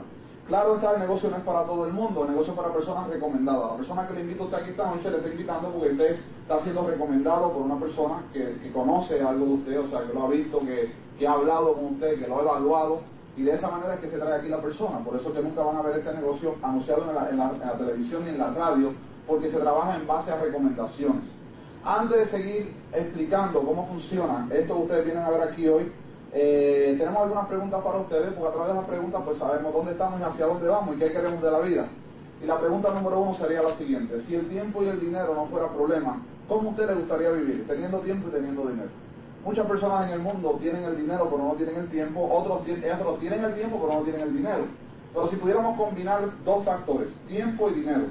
Claro 0.50 0.74
está, 0.74 0.94
el 0.94 0.98
negocio 0.98 1.30
no 1.30 1.36
es 1.36 1.44
para 1.44 1.62
todo 1.62 1.86
el 1.86 1.92
mundo, 1.92 2.24
el 2.24 2.30
negocio 2.30 2.52
es 2.52 2.58
para 2.58 2.72
personas 2.72 3.06
recomendadas. 3.06 3.70
La 3.70 3.76
persona 3.76 4.08
que 4.08 4.14
le 4.14 4.22
invito 4.22 4.42
a 4.42 4.46
usted 4.46 4.58
aquí 4.58 4.70
esta 4.70 4.90
noche 4.90 5.08
le 5.08 5.18
está 5.18 5.28
invitando 5.28 5.68
porque 5.68 5.92
usted 5.92 6.16
está 6.42 6.60
siendo 6.64 6.88
recomendado 6.88 7.52
por 7.52 7.62
una 7.62 7.78
persona 7.78 8.24
que, 8.32 8.72
conoce 8.72 9.22
algo 9.22 9.46
de 9.46 9.52
usted, 9.52 9.78
o 9.78 9.88
sea, 9.88 10.04
que 10.04 10.12
lo 10.12 10.24
ha 10.24 10.28
visto, 10.28 10.58
que, 10.58 11.24
ha 11.24 11.32
hablado 11.34 11.74
con 11.74 11.84
usted, 11.94 12.18
que 12.18 12.26
lo 12.26 12.40
ha 12.40 12.42
evaluado, 12.42 13.00
y 13.36 13.44
de 13.44 13.54
esa 13.54 13.70
manera 13.70 13.94
es 13.94 14.00
que 14.00 14.10
se 14.10 14.18
trae 14.18 14.40
aquí 14.40 14.48
la 14.48 14.60
persona. 14.60 14.98
Por 15.04 15.14
eso 15.14 15.28
es 15.28 15.36
que 15.36 15.42
nunca 15.44 15.62
van 15.62 15.76
a 15.76 15.82
ver 15.82 15.98
este 15.98 16.14
negocio 16.14 16.56
anunciado 16.64 17.08
en 17.08 17.14
la, 17.14 17.30
en 17.30 17.60
la 17.60 17.78
televisión 17.78 18.24
ni 18.24 18.30
en 18.30 18.38
la 18.38 18.50
radio, 18.50 18.92
porque 19.28 19.52
se 19.52 19.58
trabaja 19.58 19.94
en 19.94 20.06
base 20.08 20.32
a 20.32 20.40
recomendaciones. 20.40 21.26
Antes 21.84 22.18
de 22.18 22.26
seguir 22.26 22.74
explicando 22.92 23.62
cómo 23.62 23.86
funciona 23.86 24.48
esto 24.50 24.74
que 24.74 24.82
ustedes 24.82 25.04
vienen 25.04 25.22
a 25.22 25.30
ver 25.30 25.42
aquí 25.42 25.68
hoy, 25.68 25.92
eh, 26.32 26.94
tenemos 26.96 27.22
algunas 27.22 27.46
preguntas 27.46 27.82
para 27.82 27.98
ustedes, 27.98 28.32
porque 28.34 28.48
a 28.48 28.52
través 28.52 28.68
de 28.68 28.74
las 28.74 28.88
preguntas 28.88 29.22
pues 29.24 29.38
sabemos 29.38 29.72
dónde 29.72 29.92
estamos 29.92 30.20
y 30.20 30.22
hacia 30.22 30.46
dónde 30.46 30.68
vamos 30.68 30.94
y 30.94 30.98
qué 30.98 31.12
queremos 31.12 31.42
de 31.42 31.50
la 31.50 31.58
vida. 31.60 31.88
Y 32.42 32.46
la 32.46 32.58
pregunta 32.58 32.90
número 32.94 33.20
uno 33.20 33.36
sería 33.36 33.62
la 33.62 33.76
siguiente, 33.76 34.20
si 34.22 34.34
el 34.36 34.48
tiempo 34.48 34.82
y 34.82 34.88
el 34.88 35.00
dinero 35.00 35.34
no 35.34 35.46
fuera 35.46 35.68
problema, 35.68 36.22
¿cómo 36.48 36.68
a 36.68 36.72
usted 36.72 36.86
le 36.86 36.94
gustaría 36.94 37.30
vivir? 37.30 37.66
Teniendo 37.66 37.98
tiempo 37.98 38.28
y 38.28 38.30
teniendo 38.30 38.62
dinero. 38.62 38.88
Muchas 39.44 39.66
personas 39.66 40.06
en 40.06 40.14
el 40.14 40.20
mundo 40.20 40.58
tienen 40.60 40.84
el 40.84 40.96
dinero 40.96 41.28
pero 41.30 41.42
no 41.42 41.54
tienen 41.54 41.76
el 41.76 41.88
tiempo, 41.88 42.28
otros, 42.30 42.60
otros 42.60 43.18
tienen 43.20 43.44
el 43.44 43.54
tiempo 43.54 43.78
pero 43.80 43.98
no 43.98 44.04
tienen 44.04 44.22
el 44.22 44.36
dinero. 44.36 44.64
Pero 45.12 45.28
si 45.28 45.36
pudiéramos 45.36 45.76
combinar 45.76 46.20
dos 46.44 46.64
factores, 46.64 47.08
tiempo 47.26 47.68
y 47.70 47.74
dinero, 47.74 48.04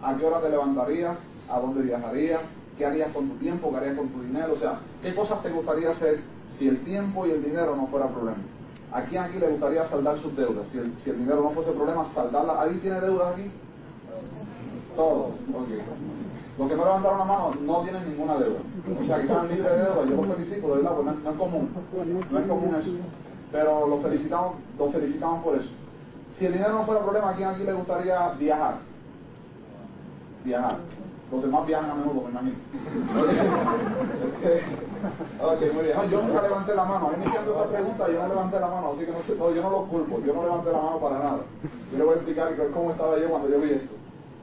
¿a 0.00 0.16
qué 0.16 0.24
hora 0.24 0.40
te 0.40 0.50
levantarías? 0.50 1.18
¿A 1.50 1.58
dónde 1.58 1.82
viajarías? 1.82 2.42
¿Qué 2.78 2.86
harías 2.86 3.12
con 3.12 3.28
tu 3.28 3.36
tiempo? 3.36 3.70
¿Qué 3.70 3.76
harías 3.78 3.96
con 3.96 4.08
tu 4.08 4.22
dinero? 4.22 4.52
O 4.54 4.58
sea, 4.58 4.78
¿qué 5.02 5.14
cosas 5.14 5.42
te 5.42 5.50
gustaría 5.50 5.90
hacer 5.90 6.20
si 6.58 6.68
el 6.68 6.84
tiempo 6.84 7.26
y 7.26 7.30
el 7.30 7.42
dinero 7.42 7.76
no 7.76 7.86
fuera 7.88 8.08
problema. 8.08 8.38
¿A 8.92 9.02
quién 9.02 9.24
aquí 9.24 9.38
le 9.38 9.48
gustaría 9.48 9.88
saldar 9.88 10.18
sus 10.18 10.36
deudas? 10.36 10.68
Si 10.68 10.78
el, 10.78 10.94
si 11.02 11.10
el 11.10 11.18
dinero 11.18 11.42
no 11.42 11.50
fuese 11.50 11.72
problema, 11.72 12.06
saldarla. 12.14 12.60
¿Alguien 12.60 12.80
tiene 12.80 13.00
deudas 13.00 13.32
aquí? 13.32 13.50
Todos. 14.94 15.32
Los 16.56 16.68
que 16.68 16.76
no 16.76 16.84
levantaron 16.84 17.18
la 17.18 17.24
mano 17.24 17.50
no 17.60 17.80
tienen 17.82 18.08
ninguna 18.08 18.36
deuda. 18.36 18.60
O 19.02 19.06
sea, 19.06 19.16
que 19.16 19.22
están 19.22 19.48
libres 19.48 19.68
de 19.68 19.78
deuda. 19.78 20.04
Yo 20.08 20.16
los 20.16 20.26
felicito, 20.36 20.68
de 20.68 20.74
verdad, 20.76 20.92
porque 20.94 21.10
no, 21.10 21.30
es 21.30 21.36
común. 21.36 21.70
No 22.30 22.38
es 22.38 22.46
común 22.46 22.74
eso. 22.76 22.90
Pero 23.50 23.88
los 23.88 24.02
felicitamos, 24.02 24.54
los 24.78 24.92
felicitamos 24.92 25.42
por 25.42 25.56
eso. 25.56 25.70
Si 26.38 26.46
el 26.46 26.52
dinero 26.52 26.72
no 26.74 26.84
fuera 26.84 27.02
problema, 27.02 27.30
¿a 27.30 27.34
quién 27.34 27.48
aquí 27.48 27.64
le 27.64 27.72
gustaría 27.72 28.28
viajar? 28.30 28.76
Viajar. 30.44 30.78
Los 31.32 31.42
demás 31.42 31.66
viajan 31.66 31.90
a 31.90 31.94
menudo, 31.94 32.22
me 32.22 32.30
imagino. 32.30 32.54
ok, 35.40 35.60
muy 35.74 35.84
bien. 35.84 36.10
yo 36.10 36.22
nunca 36.22 36.42
levanté 36.42 36.74
la 36.74 36.84
mano. 36.84 37.08
A 37.08 37.10
mí 37.10 37.16
me 37.18 37.26
hicieron 37.26 37.48
esta 37.48 37.68
pregunta 37.68 38.08
yo 38.10 38.22
no 38.22 38.28
levanté 38.28 38.60
la 38.60 38.68
mano, 38.68 38.92
así 38.92 39.04
que 39.04 39.12
no, 39.12 39.22
sé, 39.22 39.36
yo 39.36 39.62
no 39.62 39.70
lo 39.70 39.84
culpo. 39.86 40.20
Yo 40.20 40.34
no 40.34 40.42
levanté 40.42 40.72
la 40.72 40.80
mano 40.80 40.98
para 40.98 41.18
nada. 41.18 41.38
Yo 41.92 41.98
le 41.98 42.04
voy 42.04 42.14
a 42.14 42.16
explicar 42.16 42.54
cómo 42.72 42.90
estaba 42.90 43.18
yo 43.18 43.28
cuando 43.28 43.48
yo 43.48 43.60
vi 43.60 43.70
esto. 43.70 43.94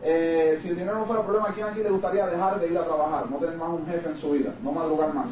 Eh, 0.03 0.59
si 0.61 0.69
el 0.69 0.77
dinero 0.77 0.97
no 0.97 1.05
fuera 1.05 1.21
problema, 1.21 1.49
¿a 1.49 1.53
quién 1.53 1.67
aquí 1.67 1.83
le 1.83 1.91
gustaría 1.91 2.25
dejar 2.25 2.59
de 2.59 2.67
ir 2.67 2.77
a 2.77 2.83
trabajar? 2.83 3.29
No 3.29 3.37
tener 3.37 3.55
más 3.57 3.69
un 3.69 3.85
jefe 3.85 4.09
en 4.09 4.17
su 4.17 4.31
vida, 4.31 4.51
no 4.63 4.71
madrugar 4.71 5.13
más, 5.13 5.27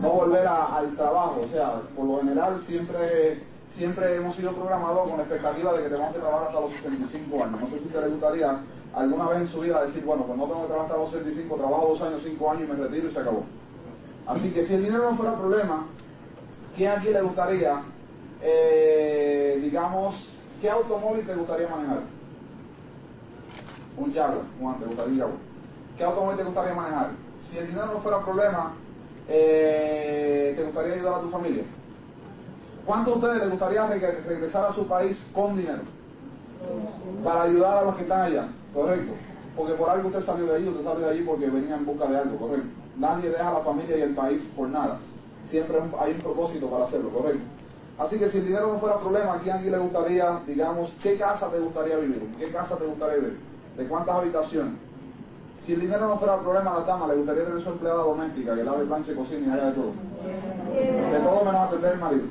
no 0.00 0.10
volver 0.10 0.46
al 0.46 0.94
trabajo. 0.94 1.40
O 1.42 1.48
sea, 1.48 1.80
por 1.96 2.04
lo 2.04 2.18
general 2.18 2.60
siempre 2.66 3.42
siempre 3.76 4.16
hemos 4.16 4.36
sido 4.36 4.52
programados 4.52 5.08
con 5.08 5.16
la 5.16 5.24
expectativa 5.24 5.72
de 5.72 5.84
que 5.84 5.88
tenemos 5.88 6.12
que 6.12 6.20
trabajar 6.20 6.48
hasta 6.48 6.60
los 6.60 6.72
65 6.72 7.44
años. 7.44 7.60
No 7.60 7.68
sé 7.68 7.78
si 7.78 7.86
usted 7.86 8.02
le 8.02 8.08
gustaría 8.08 8.60
alguna 8.94 9.28
vez 9.28 9.40
en 9.40 9.48
su 9.48 9.60
vida 9.60 9.84
decir, 9.84 10.04
bueno, 10.04 10.24
pues 10.24 10.38
no 10.38 10.44
tengo 10.44 10.62
que 10.62 10.66
trabajar 10.66 10.90
hasta 10.90 11.02
los 11.02 11.10
65, 11.12 11.56
trabajo 11.56 11.86
dos 11.88 12.02
años, 12.02 12.20
cinco 12.24 12.50
años 12.50 12.64
y 12.64 12.72
me 12.72 12.74
retiro 12.76 13.08
y 13.08 13.12
se 13.12 13.20
acabó. 13.20 13.44
Así 14.26 14.50
que 14.50 14.66
si 14.66 14.74
el 14.74 14.84
dinero 14.84 15.10
no 15.10 15.16
fuera 15.16 15.36
problema, 15.36 15.86
¿quién 16.76 16.92
aquí 16.92 17.08
le 17.08 17.22
gustaría, 17.22 17.82
eh, 18.40 19.58
digamos, 19.60 20.14
qué 20.60 20.70
automóvil 20.70 21.26
te 21.26 21.34
gustaría 21.34 21.68
manejar? 21.68 22.02
Un 23.96 24.14
Jaguar, 24.14 24.44
Juan, 24.58 24.78
te 24.78 24.86
gustaría 24.86 25.26
¿Qué 25.96 26.04
automóvil 26.04 26.36
te 26.38 26.44
gustaría 26.44 26.74
manejar? 26.74 27.10
Si 27.50 27.58
el 27.58 27.66
dinero 27.66 27.86
no 27.86 28.00
fuera 28.00 28.24
problema, 28.24 28.74
eh, 29.28 30.54
¿te 30.56 30.64
gustaría 30.64 30.94
ayudar 30.94 31.14
a 31.14 31.20
tu 31.20 31.30
familia? 31.30 31.64
¿Cuántos 32.86 33.14
de 33.14 33.20
ustedes 33.20 33.42
les 33.42 33.50
gustaría 33.50 33.86
regresar 33.86 34.66
a 34.66 34.72
su 34.72 34.86
país 34.86 35.16
con 35.34 35.56
dinero? 35.56 35.82
Para 37.22 37.42
ayudar 37.42 37.78
a 37.78 37.82
los 37.82 37.96
que 37.96 38.02
están 38.02 38.22
allá. 38.22 38.48
Correcto. 38.72 39.12
Porque 39.56 39.74
por 39.74 39.90
algo 39.90 40.08
usted 40.08 40.24
salió 40.24 40.46
de 40.46 40.56
allí, 40.56 40.68
usted 40.68 40.84
salió 40.84 41.06
de 41.06 41.10
allí 41.12 41.22
porque 41.22 41.50
venía 41.50 41.76
en 41.76 41.86
busca 41.86 42.06
de 42.06 42.18
algo, 42.18 42.38
correcto. 42.38 42.68
Nadie 42.96 43.30
deja 43.30 43.48
a 43.48 43.54
la 43.54 43.60
familia 43.60 43.98
y 43.98 44.02
el 44.02 44.14
país 44.14 44.42
por 44.56 44.68
nada. 44.68 44.98
Siempre 45.50 45.78
hay 45.98 46.12
un 46.12 46.20
propósito 46.20 46.68
para 46.68 46.84
hacerlo, 46.84 47.10
correcto. 47.10 47.42
Así 47.98 48.18
que 48.18 48.30
si 48.30 48.38
el 48.38 48.46
dinero 48.46 48.72
no 48.72 48.80
fuera 48.80 48.98
problema, 48.98 49.34
¿a 49.34 49.38
quién 49.40 49.70
le 49.70 49.78
gustaría, 49.78 50.40
digamos, 50.46 50.90
qué 51.02 51.18
casa 51.18 51.50
te 51.50 51.58
gustaría 51.58 51.96
vivir? 51.96 52.22
¿En 52.22 52.34
qué 52.36 52.50
casa 52.50 52.76
te 52.76 52.86
gustaría 52.86 53.16
vivir? 53.16 53.52
de 53.76 53.86
cuántas 53.86 54.16
habitaciones. 54.16 54.74
Si 55.64 55.72
el 55.74 55.80
dinero 55.80 56.08
no 56.08 56.18
fuera 56.18 56.38
problema 56.40 56.72
a 56.72 56.80
la 56.80 56.86
dama, 56.86 57.06
le 57.06 57.14
gustaría 57.14 57.44
tener 57.44 57.62
su 57.62 57.70
empleada 57.70 58.02
doméstica 58.02 58.54
que 58.54 58.64
lave, 58.64 58.84
planche, 58.84 59.14
cocina 59.14 59.46
y 59.46 59.50
haga 59.50 59.66
de 59.66 59.72
todo. 59.72 59.92
De 61.12 61.20
todo 61.20 61.44
menos 61.44 61.68
atender 61.68 61.92
el 61.92 62.00
marido. 62.00 62.24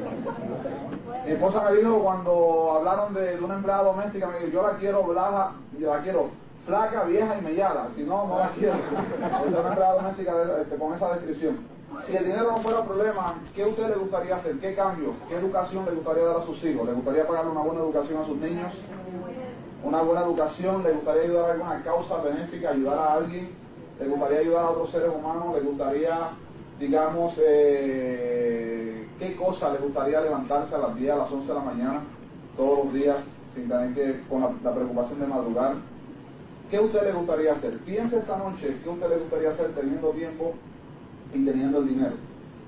Mi 1.24 1.32
esposa 1.32 1.62
me 1.62 1.76
dijo 1.76 2.02
cuando 2.02 2.72
hablaron 2.76 3.14
de, 3.14 3.38
una 3.42 3.54
empleada 3.54 3.84
doméstica, 3.84 4.26
me 4.26 4.38
dijo, 4.40 4.48
yo 4.48 4.62
la 4.62 4.76
quiero 4.76 5.02
blaja, 5.04 5.52
yo 5.78 5.94
la 5.94 6.02
quiero 6.02 6.28
flaca, 6.66 7.04
vieja 7.04 7.38
y 7.38 7.42
mellada, 7.42 7.88
si 7.94 8.02
no, 8.02 8.26
no 8.26 8.38
la 8.38 8.48
quiero. 8.50 8.74
Es 9.46 9.48
una 9.48 9.68
empleada 9.68 9.94
doméstica 9.94 10.32
este, 10.60 10.76
con 10.76 10.92
esa 10.92 11.14
descripción. 11.14 11.74
Si 12.06 12.16
el 12.16 12.24
dinero 12.24 12.50
no 12.50 12.58
fuera 12.58 12.84
problema, 12.84 13.36
¿qué 13.54 13.62
a 13.62 13.68
usted 13.68 13.88
le 13.88 13.94
gustaría 13.94 14.36
hacer? 14.36 14.58
¿Qué 14.58 14.74
cambios? 14.74 15.14
¿Qué 15.28 15.36
educación 15.36 15.86
le 15.86 15.92
gustaría 15.92 16.24
dar 16.24 16.36
a 16.38 16.44
sus 16.44 16.62
hijos? 16.64 16.86
¿Le 16.86 16.92
gustaría 16.92 17.26
pagarle 17.26 17.52
una 17.52 17.62
buena 17.62 17.80
educación 17.80 18.22
a 18.22 18.26
sus 18.26 18.36
niños? 18.36 18.72
¿Una 19.82 20.02
buena 20.02 20.22
educación? 20.22 20.82
¿Le 20.82 20.92
gustaría 20.92 21.22
ayudar 21.22 21.44
a 21.44 21.52
alguna 21.52 21.82
causa 21.84 22.16
benéfica, 22.18 22.70
ayudar 22.70 22.98
a 22.98 23.12
alguien? 23.14 23.50
¿Le 23.98 24.08
gustaría 24.08 24.40
ayudar 24.40 24.64
a 24.64 24.70
otros 24.70 24.90
seres 24.90 25.08
humanos? 25.14 25.54
¿Le 25.54 25.60
gustaría, 25.60 26.30
digamos, 26.78 27.34
eh, 27.38 29.03
qué 29.18 29.36
cosa 29.36 29.72
le 29.72 29.78
gustaría 29.78 30.20
levantarse 30.20 30.74
a 30.74 30.78
las 30.78 30.96
10, 30.96 31.12
a 31.12 31.16
las 31.16 31.32
11 31.32 31.46
de 31.46 31.54
la 31.54 31.60
mañana, 31.60 32.00
todos 32.56 32.84
los 32.84 32.94
días, 32.94 33.18
sin 33.54 33.68
tener 33.68 33.94
que, 33.94 34.20
con 34.28 34.40
la, 34.40 34.74
preocupación 34.74 35.20
de 35.20 35.26
madrugar? 35.26 35.74
¿Qué 36.70 36.76
a 36.78 36.82
usted 36.82 37.02
le 37.04 37.12
gustaría 37.12 37.52
hacer? 37.52 37.78
Piense 37.80 38.18
esta 38.18 38.36
noche 38.36 38.78
qué 38.82 38.88
a 38.88 38.92
usted 38.92 39.08
le 39.08 39.16
gustaría 39.18 39.50
hacer 39.50 39.74
teniendo 39.74 40.10
tiempo 40.10 40.54
y 41.32 41.44
teniendo 41.44 41.78
el 41.78 41.88
dinero. 41.88 42.14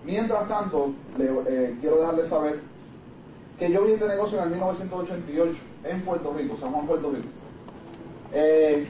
Mientras 0.05 0.49
tanto, 0.49 0.93
le, 1.19 1.27
eh, 1.49 1.77
quiero 1.81 1.99
dejarle 2.01 2.29
saber 2.29 2.61
que 3.59 3.73
yo 3.73 3.85
vi 3.85 3.93
este 3.93 4.07
negocio 4.07 4.39
en 4.39 4.45
el 4.45 4.51
1988 4.51 5.59
en 5.85 6.03
Puerto 6.03 6.35
Rico, 6.37 6.57
San 6.61 6.73
Juan, 6.73 6.87
Puerto 6.87 7.11
Rico. 7.11 7.29
Eh, 8.33 8.87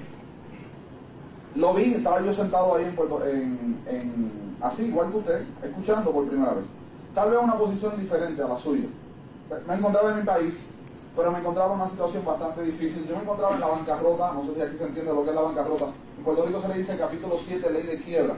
lo 1.54 1.72
vi, 1.74 1.94
estaba 1.94 2.20
yo 2.20 2.34
sentado 2.34 2.74
ahí 2.74 2.84
en, 2.84 2.94
Puerto, 2.94 3.24
en, 3.24 4.56
así, 4.60 4.82
igual 4.84 5.10
que 5.10 5.18
usted, 5.18 5.44
escuchando 5.62 6.10
por 6.10 6.28
primera 6.28 6.52
vez. 6.52 6.66
Tal 7.16 7.30
vez 7.30 7.40
una 7.42 7.56
posición 7.56 7.98
diferente 7.98 8.42
a 8.42 8.46
la 8.46 8.58
suya. 8.58 8.88
Me 9.66 9.74
encontraba 9.74 10.10
en 10.10 10.18
mi 10.18 10.22
país, 10.22 10.54
pero 11.16 11.32
me 11.32 11.38
encontraba 11.38 11.74
en 11.74 11.80
una 11.80 11.90
situación 11.90 12.22
bastante 12.24 12.62
difícil. 12.62 13.06
Yo 13.08 13.16
me 13.16 13.22
encontraba 13.22 13.54
en 13.54 13.60
la 13.60 13.68
bancarrota, 13.68 14.32
no 14.34 14.44
sé 14.44 14.54
si 14.54 14.60
aquí 14.60 14.76
se 14.76 14.84
entiende 14.84 15.14
lo 15.14 15.24
que 15.24 15.30
es 15.30 15.34
la 15.34 15.40
bancarrota. 15.40 15.86
En 16.18 16.24
Puerto 16.24 16.44
Rico 16.44 16.60
se 16.60 16.68
le 16.68 16.78
dice 16.78 16.98
capítulo 16.98 17.38
7, 17.46 17.72
ley 17.72 17.82
de 17.84 18.02
quiebra. 18.02 18.34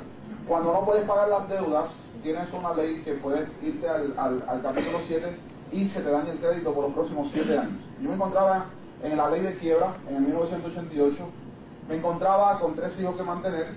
Cuando 0.47 0.73
no 0.73 0.85
puedes 0.85 1.05
pagar 1.09 1.29
las 1.29 1.49
deudas, 1.49 1.91
tienes 2.23 2.47
una 2.55 2.73
ley 2.73 3.03
que 3.03 3.15
puedes 3.15 3.49
irte 3.61 3.89
al, 3.89 4.15
al 4.17 4.63
capítulo 4.63 5.01
7 5.09 5.37
y 5.73 5.89
se 5.89 6.01
te 6.01 6.11
daña 6.11 6.31
el 6.31 6.39
crédito 6.39 6.73
por 6.73 6.85
los 6.85 6.95
próximos 6.95 7.29
7 7.33 7.59
años. 7.59 7.83
Yo 8.01 8.09
me 8.09 8.15
encontraba 8.15 8.67
en 9.03 9.17
la 9.17 9.29
ley 9.29 9.43
de 9.43 9.59
quiebra 9.59 9.97
en 10.09 10.17
el 10.17 10.23
1988 10.23 11.17
me 11.89 11.97
encontraba 11.97 12.59
con 12.61 12.75
tres 12.75 12.99
hijos 13.01 13.17
que 13.17 13.23
mantener, 13.23 13.69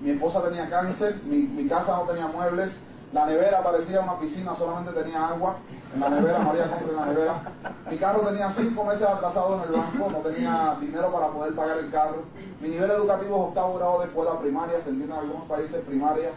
mi 0.00 0.10
esposa 0.10 0.40
tenía 0.42 0.70
cáncer, 0.70 1.20
mi, 1.24 1.66
casa 1.68 1.96
no 1.96 2.02
tenía 2.04 2.28
muebles, 2.28 2.70
la 3.12 3.26
nevera 3.26 3.62
parecía 3.62 4.00
una 4.00 4.18
piscina, 4.18 4.56
solamente 4.56 4.92
tenía 4.92 5.28
agua, 5.28 5.56
en 5.94 6.00
la 6.00 6.10
nevera 6.10 6.40
no 6.40 6.50
había 6.50 6.68
compra 6.70 6.90
en 6.90 6.96
la 6.96 7.06
nevera, 7.06 7.42
mi 7.90 7.96
carro 7.96 8.20
tenía 8.20 8.52
cinco 8.56 8.84
meses 8.84 9.06
atrasado 9.06 9.56
en 9.56 9.68
el 9.68 9.80
banco, 9.80 10.10
no 10.10 10.18
tenía 10.18 10.76
dinero 10.80 11.12
para 11.12 11.28
poder 11.28 11.54
pagar 11.54 11.78
el 11.78 11.90
carro, 11.90 12.24
mi 12.60 12.68
nivel 12.68 12.90
educativo 12.90 13.36
es 13.36 13.48
octavo 13.48 13.74
grado 13.78 14.00
de 14.00 14.06
escuela 14.06 14.38
primaria, 14.40 14.82
se 14.82 14.90
entiende 14.90 15.14
en 15.14 15.20
algunos 15.20 15.48
países 15.48 15.84
primaria, 15.84 16.30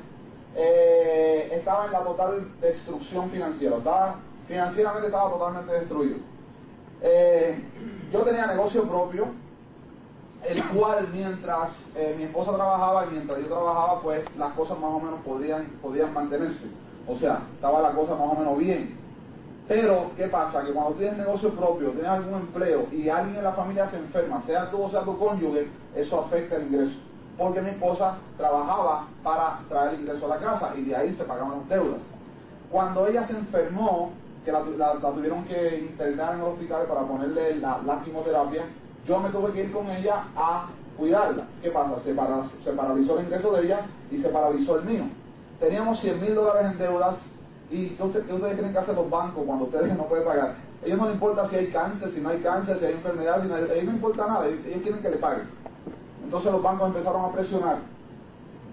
eh, 0.56 1.50
estaba 1.54 1.86
en 1.86 1.92
la 1.92 2.00
total 2.00 2.52
destrucción 2.62 3.30
financiera, 3.30 3.78
estaba, 3.78 4.16
financieramente 4.48 5.08
estaba 5.08 5.30
totalmente 5.32 5.74
destruido. 5.74 6.18
Eh, 7.02 7.64
yo 8.12 8.22
tenía 8.22 8.48
negocio 8.48 8.88
propio, 8.88 9.28
el 10.48 10.64
cual 10.70 11.08
mientras 11.12 11.70
eh, 11.96 12.16
mi 12.18 12.24
esposa 12.24 12.54
trabajaba 12.54 13.06
y 13.06 13.10
mientras 13.12 13.40
yo 13.40 13.48
trabajaba, 13.48 14.02
pues 14.02 14.24
las 14.38 14.54
cosas 14.54 14.80
más 14.80 14.92
o 14.92 15.00
menos 15.00 15.20
podían, 15.26 15.66
podían 15.82 16.14
mantenerse. 16.14 16.68
O 17.08 17.18
sea, 17.18 17.42
estaba 17.56 17.82
la 17.82 17.92
cosa 17.92 18.16
más 18.16 18.32
o 18.32 18.36
menos 18.36 18.58
bien. 18.58 18.98
Pero, 19.68 20.12
¿qué 20.18 20.28
pasa? 20.28 20.64
Que 20.64 20.72
cuando 20.72 20.94
tienes 20.94 21.18
negocio 21.18 21.52
propio, 21.52 21.90
tienes 21.90 22.10
algún 22.10 22.36
empleo 22.36 22.88
y 22.92 23.10
alguien 23.10 23.38
en 23.38 23.44
la 23.44 23.52
familia 23.54 23.88
se 23.90 23.98
enferma, 23.98 24.42
sea 24.46 24.72
tú 24.72 24.82
o 24.82 24.90
sea 24.90 25.02
tu 25.02 25.18
cónyuge, 25.18 25.68
eso 25.96 26.22
afecta 26.22 26.56
el 26.56 26.64
ingreso. 26.68 26.98
Porque 27.38 27.62
mi 27.62 27.70
esposa 27.70 28.18
trabajaba 28.38 29.08
para 29.24 29.60
traer 29.70 29.94
el 29.94 30.02
ingreso 30.02 30.26
a 30.26 30.36
la 30.36 30.38
casa 30.38 30.74
y 30.76 30.86
de 30.86 30.96
ahí 30.96 31.14
se 31.14 31.24
pagaban 31.24 31.60
las 31.60 31.70
deudas. 31.70 32.02
Cuando 32.72 33.08
ella 33.08 33.28
se 33.28 33.34
enfermó, 33.34 34.12
que 34.44 34.52
la, 34.52 34.62
tuvieron 34.94 35.44
que 35.46 35.88
internar 35.92 36.34
en 36.34 36.40
el 36.40 36.46
hospital 36.48 36.86
para 36.88 37.02
ponerle 37.02 37.58
la, 37.58 37.80
la 37.86 38.02
quimioterapia, 38.04 38.64
yo 39.10 39.20
me 39.20 39.30
tuve 39.30 39.52
que 39.54 39.64
ir 39.64 39.72
con 39.72 39.90
ella 39.90 40.26
a 40.36 40.68
cuidarla. 40.96 41.48
¿Qué 41.64 41.72
pasa? 41.72 41.96
Se, 42.04 42.14
paralizó 42.14 43.18
el 43.18 43.26
ingreso 43.26 43.52
de 43.54 43.66
ella 43.66 43.88
y 44.12 44.22
se 44.22 44.30
paralizó 44.30 44.78
el 44.78 44.86
mío. 44.86 45.06
Teníamos 45.60 46.00
100 46.00 46.22
mil 46.22 46.36
dólares 46.36 46.72
en 46.72 46.78
deudas 46.78 47.16
y 47.72 47.90
¿qué, 47.90 48.04
ustedes 48.04 48.28
tienen 48.28 48.72
que 48.72 48.78
hacer 48.78 48.94
los 48.94 49.10
bancos 49.10 49.44
cuando 49.48 49.66
ustedes 49.66 49.98
no 49.98 50.04
pueden 50.04 50.26
pagar? 50.26 50.56
Ellos 50.86 51.00
no 51.00 51.06
les 51.06 51.16
importa 51.16 51.50
si 51.50 51.56
hay 51.56 51.68
cáncer, 51.72 52.12
si 52.14 52.22
no 52.22 52.30
hay 52.30 52.40
cáncer, 52.42 52.78
si 52.78 52.86
hay 52.86 52.94
enfermedad, 52.94 53.42
si 53.42 53.50
no 53.50 53.58
ellos 53.58 53.84
no 53.86 53.92
importa 53.92 54.28
nada, 54.28 54.48
ellos 54.48 54.82
quieren 54.84 55.02
que 55.02 55.10
le 55.10 55.18
paguen. 55.18 55.48
Entonces 56.24 56.52
los 56.52 56.62
bancos 56.62 56.88
empezaron 56.90 57.26
a 57.26 57.32
presionar 57.32 57.78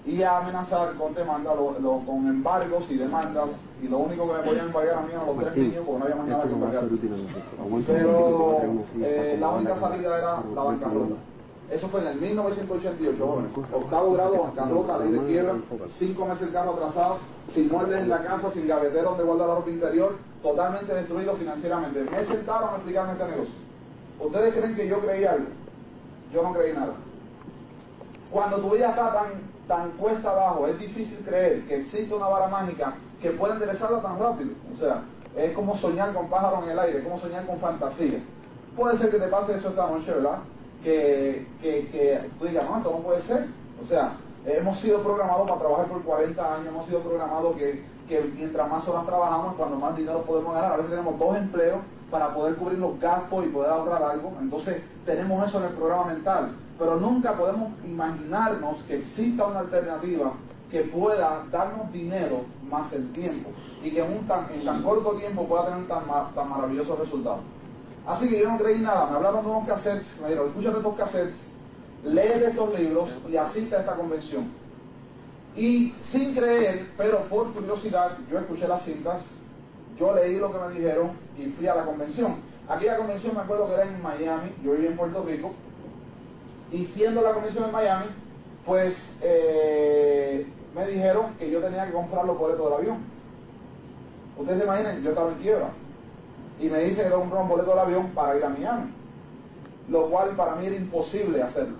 y 0.07 0.23
a 0.23 0.39
amenazar 0.39 0.95
con 0.95 1.13
demanda, 1.15 1.51
con 1.53 2.29
embargos 2.29 2.89
y 2.89 2.97
demandas, 2.97 3.51
y 3.83 3.89
lo 3.89 3.99
único 3.99 4.29
que 4.29 4.39
me 4.39 4.49
podían 4.49 4.73
pagar 4.73 4.99
a 4.99 5.01
mí 5.01 5.09
eran 5.11 5.27
los 5.27 5.37
tres 5.39 5.57
niños, 5.57 5.85
porque 5.85 5.99
no 5.99 6.05
había 6.05 6.17
más 6.17 6.29
nada 6.29 6.45
que 6.45 6.55
pagar. 6.55 6.85
Pero 7.89 8.59
eh, 9.03 9.37
la 9.41 9.49
única 9.51 9.81
salida 9.81 10.19
era 10.19 10.41
la 10.55 10.63
bancarrota. 10.63 11.15
Eso 11.69 11.89
fue 11.89 12.01
en 12.03 12.07
el 12.07 12.21
1988, 12.21 13.39
Octavo 13.73 14.13
grado, 14.13 14.43
bancarrota, 14.45 14.99
ley 14.99 15.11
de 15.11 15.27
quiebra, 15.27 15.55
cinco 15.99 16.27
meses 16.27 16.43
el 16.43 16.53
carro 16.53 16.75
atrasado, 16.75 17.19
sin 17.53 17.69
muebles 17.69 18.03
en 18.03 18.09
la 18.09 18.23
casa, 18.23 18.53
sin 18.53 18.69
gavetero 18.69 19.11
donde 19.11 19.25
guardar 19.25 19.49
la 19.49 19.55
ropa 19.57 19.71
interior, 19.71 20.17
totalmente 20.41 20.95
destruido 20.95 21.35
financieramente. 21.35 22.05
Me 22.09 22.25
sentaron 22.27 22.69
a 22.69 22.77
explicarme 22.77 23.13
este 23.15 23.25
negocio. 23.25 23.55
¿Ustedes 24.21 24.55
creen 24.55 24.77
que 24.77 24.87
yo 24.87 25.01
creí 25.01 25.25
algo? 25.25 25.47
Yo 26.33 26.43
no 26.45 26.53
creí 26.53 26.73
nada. 26.73 26.93
Cuando 28.31 28.59
tu 28.61 28.71
vida 28.71 28.91
está 28.91 29.13
tan 29.13 29.56
tan 29.67 29.91
cuesta 29.93 30.31
abajo, 30.31 30.67
es 30.69 30.79
difícil 30.79 31.19
creer 31.25 31.67
que 31.67 31.81
existe 31.81 32.15
una 32.15 32.27
vara 32.27 32.49
mágica 32.49 32.95
que 33.21 33.31
pueda 33.31 33.55
enderezarla 33.55 34.01
tan 34.01 34.19
rápido. 34.19 34.51
O 34.75 34.79
sea, 34.79 35.03
es 35.37 35.53
como 35.53 35.77
soñar 35.79 36.13
con 36.15 36.29
pájaros 36.29 36.65
en 36.65 36.71
el 36.71 36.79
aire, 36.79 36.99
es 36.99 37.05
como 37.05 37.19
soñar 37.19 37.47
con 37.47 37.59
fantasía. 37.59 38.21
Puede 38.77 38.99
ser 38.99 39.11
que 39.11 39.19
te 39.19 39.29
pase 39.29 39.57
eso 39.57 39.69
esta 39.69 39.89
noche, 39.89 40.13
¿verdad? 40.13 40.39
Que, 40.83 41.47
que, 41.61 41.89
que 41.89 42.31
tú 42.39 42.47
digas, 42.47 42.65
no, 42.69 42.79
esto 42.79 42.91
no 42.91 42.99
puede 42.99 43.23
ser. 43.23 43.47
O 43.83 43.87
sea, 43.87 44.13
hemos 44.45 44.79
sido 44.81 45.03
programados 45.03 45.49
para 45.49 45.61
trabajar 45.61 45.87
por 45.87 46.03
40 46.03 46.55
años, 46.55 46.69
hemos 46.69 46.87
sido 46.87 47.01
programados 47.01 47.57
que, 47.57 47.85
que 48.09 48.21
mientras 48.37 48.71
más 48.71 48.87
horas 48.87 49.07
trabajamos, 49.07 49.55
cuando 49.57 49.77
más 49.77 49.97
dinero 49.97 50.23
podemos 50.23 50.55
ganar. 50.55 50.73
A 50.73 50.77
veces 50.77 50.91
tenemos 50.91 51.19
dos 51.19 51.37
empleos 51.37 51.81
para 52.11 52.33
poder 52.33 52.55
cubrir 52.55 52.79
los 52.79 53.01
gastos 53.01 53.45
y 53.45 53.49
poder 53.49 53.71
ahorrar 53.71 54.03
algo. 54.03 54.33
Entonces, 54.41 54.83
tenemos 55.05 55.49
eso 55.49 55.59
en 55.59 55.65
el 55.65 55.73
programa 55.73 56.13
mental 56.13 56.51
pero 56.79 56.99
nunca 56.99 57.37
podemos 57.37 57.73
imaginarnos 57.85 58.79
que 58.87 58.99
exista 58.99 59.47
una 59.47 59.61
alternativa 59.61 60.33
que 60.71 60.83
pueda 60.83 61.45
darnos 61.51 61.93
dinero 61.93 62.45
más 62.69 62.93
el 62.93 63.13
tiempo 63.13 63.51
y 63.83 63.91
que 63.91 64.05
en, 64.05 64.13
un 64.13 64.27
tan, 64.27 64.51
en 64.53 64.65
tan 64.65 64.83
corto 64.83 65.13
tiempo 65.13 65.47
pueda 65.47 65.67
tener 65.67 65.87
tan, 65.87 66.05
tan 66.35 66.49
maravillosos 66.49 66.99
resultados. 66.99 67.41
Así 68.07 68.29
que 68.29 68.41
yo 68.41 68.51
no 68.51 68.59
creí 68.59 68.79
nada, 68.79 69.11
me 69.11 69.17
hablaron 69.17 69.45
de 69.45 69.51
unos 69.51 69.67
cassettes, 69.67 70.07
me 70.21 70.29
dijeron, 70.29 70.49
escúchate 70.49 70.77
estos 70.77 70.95
cassettes, 70.95 71.37
lee 72.05 72.45
estos 72.45 72.79
libros 72.79 73.11
y 73.29 73.37
asiste 73.37 73.75
a 73.75 73.81
esta 73.81 73.95
convención. 73.95 74.49
Y 75.57 75.95
sin 76.13 76.35
creer, 76.35 76.91
pero 76.97 77.23
por 77.29 77.53
curiosidad, 77.53 78.19
yo 78.31 78.39
escuché 78.39 78.69
las 78.69 78.85
cintas, 78.85 79.23
yo 79.99 80.15
leí 80.15 80.39
lo 80.39 80.53
que 80.53 80.59
me 80.59 80.69
dijeron 80.75 81.13
y 81.39 81.47
fui 81.47 81.67
a 81.67 81.75
la 81.75 81.85
convención. 81.85 82.37
Aquella 82.69 82.99
convención 82.99 83.35
me 83.35 83.41
acuerdo 83.41 83.69
que 83.69 83.75
era 83.75 83.85
en 83.85 84.03
Miami, 84.03 84.51
yo 84.63 84.73
vivía 84.73 84.91
en 84.91 84.97
Puerto 84.97 85.23
Rico, 85.23 85.53
y 86.73 86.87
siendo 86.87 87.23
la 87.23 87.33
comisión 87.33 87.65
en 87.65 87.73
Miami, 87.73 88.07
pues 88.65 88.95
eh, 89.23 90.47
me 90.75 90.87
dijeron 90.87 91.35
que 91.39 91.51
yo 91.51 91.61
tenía 91.61 91.87
que 91.87 91.93
comprar 91.93 92.25
los 92.25 92.37
boletos 92.37 92.65
del 92.65 92.79
avión. 92.79 92.99
Ustedes 94.37 94.59
se 94.59 94.65
imaginan, 94.65 95.03
yo 95.03 95.11
estaba 95.11 95.31
en 95.31 95.39
quiebra. 95.39 95.71
Y 96.59 96.69
me 96.69 96.81
dicen 96.81 97.05
que 97.05 97.11
tengo 97.11 97.31
que 97.31 97.37
un 97.37 97.49
boleto 97.49 97.71
del 97.71 97.79
avión 97.79 98.09
para 98.09 98.37
ir 98.37 98.45
a 98.45 98.49
Miami. 98.49 98.93
Lo 99.89 100.11
cual 100.11 100.31
para 100.31 100.57
mí 100.57 100.67
era 100.67 100.77
imposible 100.77 101.43
hacerlo. 101.43 101.77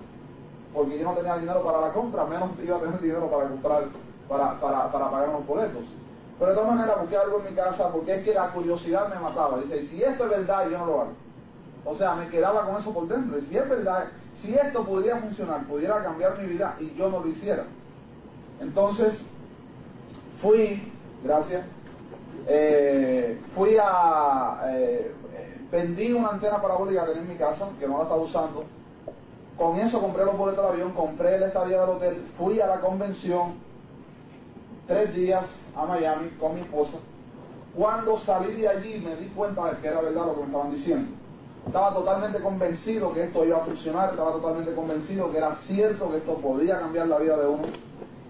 Porque 0.73 0.97
yo 0.97 1.03
no 1.03 1.13
tenía 1.15 1.37
dinero 1.37 1.63
para 1.63 1.81
la 1.81 1.93
compra, 1.93 2.25
menos 2.25 2.51
iba 2.63 2.77
a 2.77 2.79
tener 2.79 3.01
dinero 3.01 3.29
para 3.29 3.49
comprar, 3.49 3.83
para, 4.29 4.59
para, 4.59 4.91
para 4.91 5.11
pagar 5.11 5.29
los 5.29 5.45
boletos. 5.45 5.83
Pero 6.39 6.51
de 6.51 6.57
todas 6.57 6.75
maneras 6.75 7.01
busqué 7.01 7.17
algo 7.17 7.39
en 7.39 7.45
mi 7.45 7.55
casa 7.55 7.89
porque 7.91 8.15
es 8.15 8.23
que 8.23 8.33
la 8.33 8.51
curiosidad 8.51 9.09
me 9.09 9.19
mataba. 9.19 9.57
Dice, 9.57 9.87
si 9.87 10.01
esto 10.03 10.23
es 10.25 10.29
verdad, 10.29 10.69
yo 10.69 10.77
no 10.77 10.85
lo 10.85 11.01
hago. 11.01 11.13
O 11.83 11.95
sea, 11.95 12.15
me 12.15 12.29
quedaba 12.29 12.65
con 12.65 12.79
eso 12.79 12.93
por 12.93 13.07
dentro. 13.07 13.39
Y 13.39 13.41
si 13.43 13.57
es 13.57 13.67
verdad, 13.67 14.05
si 14.41 14.53
esto 14.53 14.85
pudiera 14.85 15.19
funcionar, 15.19 15.65
pudiera 15.65 16.03
cambiar 16.03 16.37
mi 16.39 16.47
vida 16.47 16.75
y 16.79 16.93
yo 16.95 17.09
no 17.09 17.19
lo 17.19 17.27
hiciera. 17.27 17.65
Entonces, 18.59 19.15
fui, 20.41 20.91
gracias, 21.23 21.65
eh, 22.47 23.39
fui 23.55 23.77
a, 23.81 24.61
eh, 24.67 25.11
vendí 25.71 26.13
una 26.13 26.29
antena 26.29 26.61
parabólica 26.61 27.05
que 27.05 27.11
tenía 27.11 27.23
en 27.23 27.29
mi 27.29 27.37
casa, 27.37 27.67
que 27.79 27.87
no 27.87 27.97
la 27.97 28.03
estaba 28.03 28.21
usando. 28.21 28.65
Con 29.57 29.77
eso 29.77 29.99
compré 29.99 30.23
los 30.23 30.37
boletos 30.37 30.63
del 30.63 30.73
avión, 30.73 30.93
compré 30.93 31.35
el 31.35 31.43
estadía 31.43 31.81
del 31.81 31.89
hotel, 31.89 32.25
fui 32.37 32.59
a 32.61 32.67
la 32.67 32.79
convención, 32.79 33.55
tres 34.87 35.13
días 35.15 35.45
a 35.75 35.85
Miami 35.85 36.29
con 36.39 36.55
mi 36.55 36.61
esposa. 36.61 36.97
Cuando 37.75 38.19
salí 38.19 38.61
de 38.61 38.67
allí 38.67 38.99
me 38.99 39.15
di 39.15 39.27
cuenta 39.29 39.71
de 39.71 39.81
que 39.81 39.87
era 39.87 40.01
verdad 40.01 40.27
lo 40.27 40.35
que 40.35 40.41
me 40.41 40.45
estaban 40.47 40.71
diciendo. 40.71 41.11
Estaba 41.67 41.93
totalmente 41.93 42.39
convencido 42.39 43.13
que 43.13 43.23
esto 43.25 43.43
iba 43.43 43.57
a 43.57 43.65
funcionar, 43.65 44.11
estaba 44.11 44.31
totalmente 44.31 44.73
convencido 44.73 45.29
que 45.29 45.37
era 45.37 45.53
cierto 45.67 46.09
que 46.09 46.17
esto 46.17 46.35
podía 46.35 46.79
cambiar 46.79 47.09
la 47.09 47.17
vida 47.17 47.35
de 47.35 47.45
uno. 47.45 47.63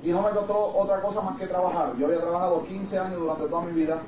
Y 0.02 0.10
no 0.10 0.24
me 0.24 0.32
costó 0.32 0.76
otra 0.76 1.02
cosa 1.02 1.22
más 1.22 1.38
que 1.38 1.46
trabajar. 1.46 1.96
Yo 1.98 2.08
había 2.08 2.20
trabajado 2.20 2.64
15 2.64 2.98
años 2.98 3.20
durante 3.20 3.46
toda 3.46 3.62
mi 3.62 3.74
vida 3.74 4.00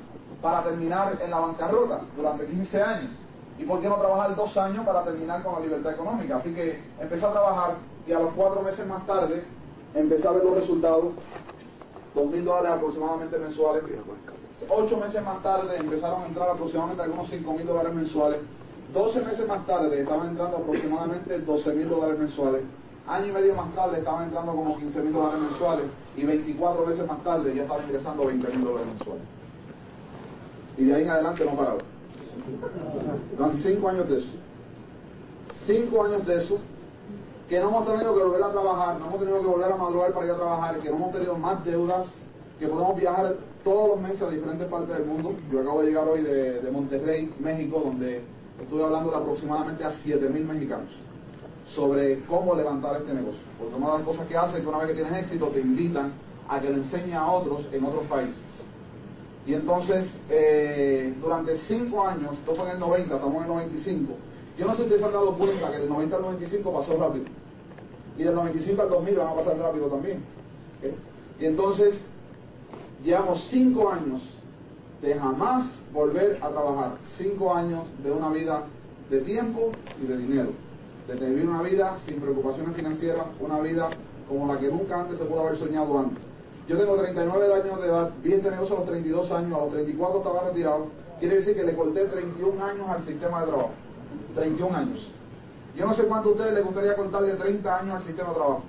para 0.42 0.64
terminar 0.64 1.16
en 1.22 1.30
la 1.30 1.38
bancarrota 1.38 2.00
durante 2.16 2.44
15 2.46 2.82
años. 2.82 3.10
¿Y 3.56 3.64
por 3.64 3.80
qué 3.80 3.88
no 3.88 3.96
trabajar 3.96 4.34
dos 4.34 4.56
años 4.56 4.84
para 4.84 5.04
terminar 5.04 5.44
con 5.44 5.54
la 5.54 5.60
libertad 5.60 5.92
económica? 5.92 6.38
Así 6.38 6.52
que 6.52 6.82
empecé 6.98 7.24
a 7.24 7.30
trabajar 7.30 7.74
y 8.08 8.12
a 8.12 8.18
los 8.18 8.34
cuatro 8.34 8.62
meses 8.62 8.84
más 8.88 9.06
tarde 9.06 9.44
empecé 9.94 10.26
a 10.26 10.32
ver 10.32 10.42
los 10.42 10.56
resultados, 10.56 11.04
dos 12.16 12.26
mil 12.26 12.44
dólares 12.44 12.72
aproximadamente 12.72 13.38
mensuales. 13.38 13.84
Ocho 14.68 14.96
meses 14.96 15.22
más 15.24 15.40
tarde 15.40 15.76
empezaron 15.76 16.22
a 16.22 16.26
entrar 16.26 16.50
aproximadamente 16.50 17.02
algunos 17.04 17.30
cinco 17.30 17.52
mil 17.52 17.66
dólares 17.66 17.94
mensuales. 17.94 18.40
12 18.92 19.20
meses 19.20 19.46
más 19.46 19.66
tarde 19.66 20.00
estaban 20.00 20.30
entrando 20.30 20.56
aproximadamente 20.58 21.38
12 21.38 21.72
mil 21.74 21.88
dólares 21.88 22.18
mensuales. 22.18 22.62
Año 23.06 23.26
y 23.26 23.32
medio 23.32 23.54
más 23.54 23.74
tarde 23.74 23.98
estaban 23.98 24.24
entrando 24.24 24.52
como 24.52 24.76
15 24.76 25.00
mil 25.00 25.12
dólares 25.12 25.40
mensuales. 25.40 25.84
Y 26.16 26.24
24 26.24 26.86
meses 26.86 27.06
más 27.06 27.22
tarde 27.22 27.54
ya 27.54 27.62
estaban 27.62 27.84
ingresando 27.86 28.26
20 28.26 28.48
mil 28.48 28.64
dólares 28.64 28.88
mensuales. 28.88 29.22
Y 30.76 30.84
de 30.84 30.94
ahí 30.94 31.02
en 31.02 31.10
adelante 31.10 31.44
no 31.44 31.56
paraba. 31.56 31.78
Van 33.38 33.62
cinco 33.62 33.88
años 33.88 34.08
de 34.08 34.18
eso. 34.18 34.28
Cinco 35.66 36.04
años 36.04 36.26
de 36.26 36.42
eso 36.42 36.58
que 37.48 37.58
no 37.58 37.68
hemos 37.68 37.84
tenido 37.84 38.14
que 38.14 38.22
volver 38.22 38.42
a 38.44 38.52
trabajar, 38.52 39.00
no 39.00 39.06
hemos 39.06 39.18
tenido 39.18 39.40
que 39.40 39.46
volver 39.46 39.72
a 39.72 39.76
madrugar 39.76 40.12
para 40.12 40.26
ir 40.26 40.32
a 40.32 40.36
trabajar, 40.36 40.78
que 40.78 40.88
no 40.88 40.96
hemos 40.96 41.12
tenido 41.12 41.36
más 41.36 41.64
deudas, 41.64 42.06
que 42.60 42.68
podemos 42.68 42.96
viajar 42.96 43.34
todos 43.64 43.88
los 43.88 44.00
meses 44.00 44.22
a 44.22 44.30
diferentes 44.30 44.68
partes 44.68 44.96
del 44.96 45.04
mundo. 45.04 45.34
Yo 45.50 45.60
acabo 45.60 45.80
de 45.80 45.88
llegar 45.88 46.08
hoy 46.08 46.22
de 46.22 46.70
Monterrey, 46.70 47.34
México, 47.40 47.82
donde 47.84 48.22
estuve 48.62 48.84
hablando 48.84 49.10
de 49.10 49.16
aproximadamente 49.16 49.84
a 49.84 49.92
7.000 49.92 50.30
mexicanos 50.44 50.90
sobre 51.74 52.20
cómo 52.24 52.54
levantar 52.54 52.96
este 52.96 53.14
negocio. 53.14 53.40
Porque 53.58 53.74
una 53.74 53.92
de 53.92 53.98
las 53.98 54.06
cosas 54.06 54.26
que 54.26 54.36
hace 54.36 54.56
es 54.56 54.62
que 54.62 54.68
una 54.68 54.78
vez 54.78 54.88
que 54.88 54.94
tienes 54.94 55.24
éxito 55.24 55.46
te 55.48 55.60
invitan 55.60 56.12
a 56.48 56.60
que 56.60 56.68
lo 56.68 56.76
enseñe 56.76 57.14
a 57.14 57.30
otros 57.30 57.66
en 57.72 57.84
otros 57.84 58.04
países. 58.06 58.40
Y 59.46 59.54
entonces, 59.54 60.06
eh, 60.28 61.14
durante 61.20 61.56
cinco 61.58 62.06
años, 62.06 62.32
esto 62.34 62.54
fue 62.54 62.66
en 62.66 62.72
el 62.72 62.80
90, 62.80 63.14
estamos 63.14 63.36
en 63.36 63.42
el 63.42 63.48
95, 63.48 64.12
yo 64.58 64.66
no 64.66 64.72
sé 64.72 64.76
si 64.76 64.82
ustedes 64.82 65.02
han 65.02 65.12
dado 65.12 65.32
cuenta 65.38 65.70
que 65.70 65.78
del 65.78 65.88
90 65.88 66.16
al 66.16 66.22
95 66.22 66.72
pasó 66.72 66.96
rápido. 66.98 67.24
Y 68.18 68.24
del 68.24 68.34
95 68.34 68.82
al 68.82 68.90
2000 68.90 69.16
van 69.16 69.28
a 69.28 69.34
pasar 69.34 69.58
rápido 69.58 69.86
también. 69.86 70.22
Y 71.38 71.44
entonces, 71.46 71.98
llevamos 73.02 73.42
cinco 73.48 73.88
años 73.88 74.20
de 75.00 75.14
jamás 75.14 75.66
volver 75.92 76.38
a 76.42 76.48
trabajar. 76.48 76.92
Cinco 77.18 77.54
años 77.54 77.84
de 78.02 78.10
una 78.10 78.30
vida 78.30 78.64
de 79.10 79.20
tiempo 79.20 79.72
y 80.02 80.06
de 80.06 80.16
dinero. 80.16 80.50
De 81.08 81.14
vivir 81.14 81.48
una 81.48 81.62
vida 81.62 81.96
sin 82.06 82.20
preocupaciones 82.20 82.76
financieras, 82.76 83.24
una 83.40 83.58
vida 83.60 83.90
como 84.28 84.52
la 84.52 84.60
que 84.60 84.68
nunca 84.68 85.00
antes 85.00 85.18
se 85.18 85.24
pudo 85.24 85.40
haber 85.40 85.58
soñado 85.58 85.98
antes. 85.98 86.22
Yo 86.68 86.78
tengo 86.78 86.94
39 86.96 87.52
años 87.52 87.80
de 87.80 87.88
edad, 87.88 88.10
vi 88.22 88.32
este 88.32 88.48
a 88.48 88.60
los 88.60 88.86
32 88.86 89.32
años, 89.32 89.58
a 89.58 89.64
los 89.64 89.72
34 89.72 90.18
estaba 90.18 90.44
retirado. 90.44 90.86
Quiere 91.18 91.36
decir 91.36 91.56
que 91.56 91.64
le 91.64 91.74
corté 91.74 92.04
31 92.04 92.64
años 92.64 92.88
al 92.88 93.04
sistema 93.04 93.40
de 93.40 93.46
trabajo. 93.48 93.70
31 94.36 94.76
años. 94.76 95.10
Yo 95.76 95.86
no 95.86 95.94
sé 95.94 96.04
cuánto 96.04 96.28
a 96.28 96.32
ustedes 96.32 96.54
les 96.54 96.64
gustaría 96.64 96.94
contarle 96.94 97.34
30 97.34 97.76
años 97.76 97.94
al 97.96 98.04
sistema 98.04 98.28
de 98.28 98.34
trabajo. 98.36 98.62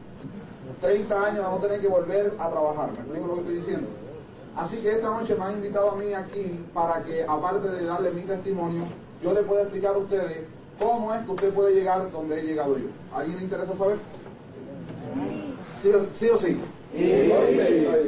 30 0.82 1.26
años 1.26 1.46
a 1.46 1.52
no 1.52 1.58
tener 1.58 1.80
que 1.80 1.88
volver 1.88 2.34
a 2.40 2.50
trabajar. 2.50 2.92
¿Me 2.92 3.00
explico 3.00 3.28
lo 3.28 3.34
que 3.36 3.40
estoy 3.42 3.56
diciendo? 3.58 3.88
Así 4.56 4.78
que 4.78 4.92
esta 4.92 5.10
noche 5.10 5.36
me 5.36 5.46
han 5.46 5.54
invitado 5.54 5.92
a 5.92 5.96
mí 5.96 6.14
aquí 6.14 6.60
para 6.74 7.04
que, 7.04 7.24
aparte 7.24 7.70
de 7.70 7.86
darle 7.86 8.12
mi 8.12 8.22
testimonio, 8.22 8.84
yo 9.24 9.34
le 9.34 9.44
pueda 9.44 9.62
explicar 9.62 9.96
a 9.96 10.00
ustedes 10.00 10.46
cómo 10.80 11.14
es 11.14 11.26
que 11.26 11.32
usted 11.32 11.54
puede 11.54 11.76
llegar 11.76 12.12
donde 12.12 12.40
he 12.40 12.44
llegado 12.44 12.78
yo. 12.78 12.88
¿A 13.14 13.20
¿Alguien 13.20 13.38
le 13.38 13.44
interesa 13.46 13.78
saber? 13.78 13.98
¿Sí 15.82 15.90
o 15.90 16.06
sí? 16.20 16.30
O 16.30 16.40
sí? 16.40 16.62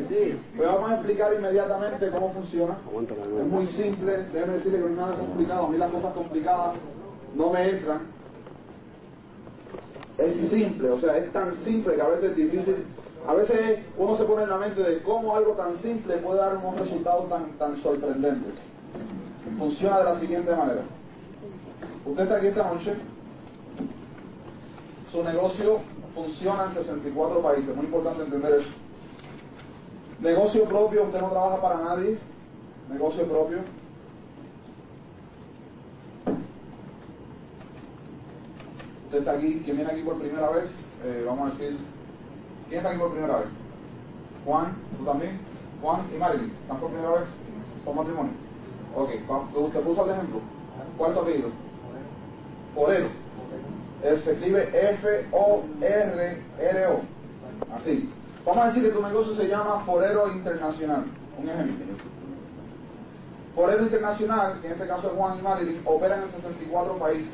Sí. 0.10 0.38
Pues 0.58 0.70
vamos 0.70 0.92
a 0.92 0.96
explicar 0.96 1.34
inmediatamente 1.34 2.10
cómo 2.10 2.34
funciona. 2.34 2.78
Es 3.40 3.48
muy 3.48 3.68
simple, 3.68 4.26
déjeme 4.34 4.54
decirle 4.56 4.80
que 4.80 4.84
no 4.84 4.90
es 4.90 4.98
nada 4.98 5.16
complicado. 5.16 5.66
A 5.66 5.70
mí 5.70 5.78
las 5.78 5.92
cosas 5.92 6.14
complicadas 6.14 6.76
no 7.36 7.52
me 7.52 7.70
entran. 7.70 8.02
Es 10.18 10.50
simple, 10.52 10.90
o 10.90 11.00
sea, 11.00 11.18
es 11.18 11.32
tan 11.32 11.56
simple 11.64 11.96
que 11.96 12.02
a 12.02 12.10
veces 12.10 12.32
es 12.32 12.36
difícil. 12.36 12.86
A 13.28 13.34
veces 13.34 13.80
uno 13.98 14.18
se 14.18 14.26
pone 14.26 14.44
en 14.44 14.50
la 14.50 14.58
mente 14.58 14.82
de 14.82 15.02
cómo 15.02 15.36
algo 15.36 15.54
tan 15.54 15.78
simple 15.82 16.18
puede 16.18 16.40
dar 16.40 16.58
unos 16.58 16.80
resultados 16.80 17.30
tan, 17.30 17.52
tan 17.58 17.82
sorprendentes. 17.82 18.56
Funciona 19.58 20.00
de 20.00 20.04
la 20.04 20.20
siguiente 20.20 20.54
manera. 20.56 20.82
Usted 22.06 22.24
está 22.24 22.36
aquí 22.36 22.48
esta 22.48 22.74
noche, 22.74 22.96
su 25.12 25.24
negocio 25.24 25.80
funciona 26.14 26.66
en 26.66 26.74
64 26.74 27.42
países, 27.42 27.76
muy 27.76 27.86
importante 27.86 28.24
entender 28.24 28.60
eso. 28.60 28.70
Negocio 30.20 30.66
propio, 30.66 31.04
usted 31.04 31.22
no 31.22 31.30
trabaja 31.30 31.62
para 31.62 31.78
nadie, 31.78 32.18
negocio 32.90 33.26
propio. 33.26 33.60
Usted 39.06 39.20
está 39.20 39.32
aquí, 39.32 39.62
¿quién 39.64 39.78
viene 39.78 39.92
aquí 39.92 40.02
por 40.02 40.18
primera 40.18 40.50
vez? 40.50 40.70
Eh, 41.06 41.24
vamos 41.26 41.50
a 41.50 41.54
decir, 41.54 41.78
¿quién 42.68 42.80
está 42.80 42.90
aquí 42.90 43.00
por 43.00 43.12
primera 43.12 43.38
vez? 43.38 43.48
Juan, 44.46 44.76
¿tú 44.98 45.06
también? 45.06 45.40
Juan 45.82 46.02
y 46.14 46.18
Marilyn, 46.18 46.52
¿están 46.62 46.80
por 46.80 46.90
primera 46.90 47.12
vez? 47.12 47.28
¿Son 47.84 47.96
matrimonio? 47.96 48.32
Ok, 48.96 49.10
usted 49.56 49.82
puso 49.82 50.06
el 50.06 50.12
ejemplo. 50.12 50.40
¿Cuál 50.98 51.12
es? 51.12 51.18
Forero. 52.76 53.08
se 54.02 54.32
escribe 54.32 54.70
F-O-R-R-O. 54.92 57.02
Así. 57.76 58.10
Vamos 58.46 58.64
a 58.64 58.68
decir 58.68 58.84
que 58.84 58.90
tu 58.90 59.02
negocio 59.02 59.36
se 59.36 59.48
llama 59.48 59.84
Forero 59.86 60.32
Internacional. 60.32 61.06
Un 61.40 61.50
ejemplo. 61.50 61.96
Forero 63.56 63.84
Internacional, 63.84 64.60
que 64.62 64.68
en 64.68 64.74
este 64.74 64.88
caso 64.88 65.08
es 65.08 65.14
Juan 65.14 65.40
y 65.40 65.42
Marilyn, 65.42 65.82
opera 65.86 66.18
en 66.18 66.32
64 66.32 66.98
países. 66.98 67.34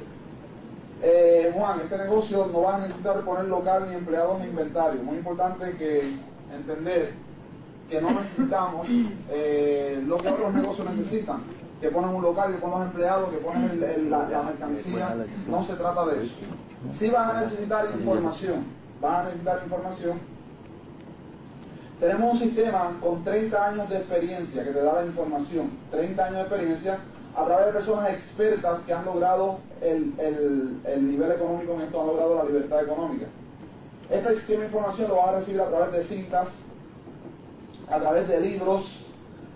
Eh, 1.02 1.52
Juan, 1.56 1.80
este 1.82 1.98
negocio 1.98 2.48
no 2.52 2.62
va 2.62 2.76
a 2.76 2.80
necesitar 2.80 3.22
poner 3.22 3.46
local 3.46 3.86
ni 3.90 3.96
empleados 3.96 4.40
ni 4.40 4.48
inventario. 4.48 5.02
Muy 5.02 5.18
importante 5.18 5.76
que 5.78 6.20
entender 6.54 7.14
que 7.90 8.02
no 8.02 8.12
necesitamos 8.12 8.88
eh, 9.30 10.04
lo 10.06 10.18
que 10.18 10.28
otros 10.28 10.54
negocios 10.54 10.96
necesitan 10.96 11.60
que 11.82 11.90
ponen 11.90 12.10
un 12.10 12.22
local, 12.22 12.52
que 12.54 12.60
ponen 12.60 12.80
los 12.80 12.88
empleados, 12.88 13.30
que 13.30 13.38
ponen 13.38 14.10
la, 14.12 14.44
mercancía. 14.44 15.16
No 15.48 15.66
se 15.66 15.74
trata 15.76 16.06
de 16.08 16.26
eso. 16.26 16.36
Sí 16.98 17.10
van 17.10 17.36
a 17.36 17.42
necesitar 17.42 17.86
información. 17.98 18.66
Van 19.02 19.16
a 19.16 19.24
necesitar 19.24 19.62
información. 19.64 20.20
Tenemos 22.00 22.34
un 22.34 22.40
sistema 22.40 22.98
con 23.02 23.24
30 23.24 23.66
años 23.66 23.90
de 23.90 23.98
experiencia 23.98 24.64
que 24.64 24.72
te 24.72 24.82
da 24.82 25.02
la 25.02 25.06
información. 25.06 25.70
30 25.92 26.26
años 26.26 26.36
de 26.36 26.42
experiencia 26.42 27.00
a 27.36 27.46
través 27.46 27.68
de 27.68 27.74
personas 27.74 28.10
expertas 28.12 28.82
que 28.84 28.94
han 28.94 29.06
logrado 29.06 29.60
el, 29.82 30.14
el 30.84 31.08
nivel 31.12 31.32
económico 31.32 31.74
en 31.74 31.82
esto, 31.82 32.02
han 32.02 32.08
logrado 32.08 32.36
la 32.36 32.44
libertad 32.46 32.84
económica. 32.84 33.28
Este 34.10 34.36
sistema 34.38 34.62
de 34.62 34.66
información 34.66 35.10
lo 35.10 35.18
vas 35.18 35.28
a 35.30 35.40
recibir 35.40 35.62
a 35.62 35.68
través 35.68 35.92
de 35.92 36.04
cintas, 36.16 36.48
a 37.88 38.00
través 38.00 38.28
de 38.28 38.40
libros, 38.42 38.86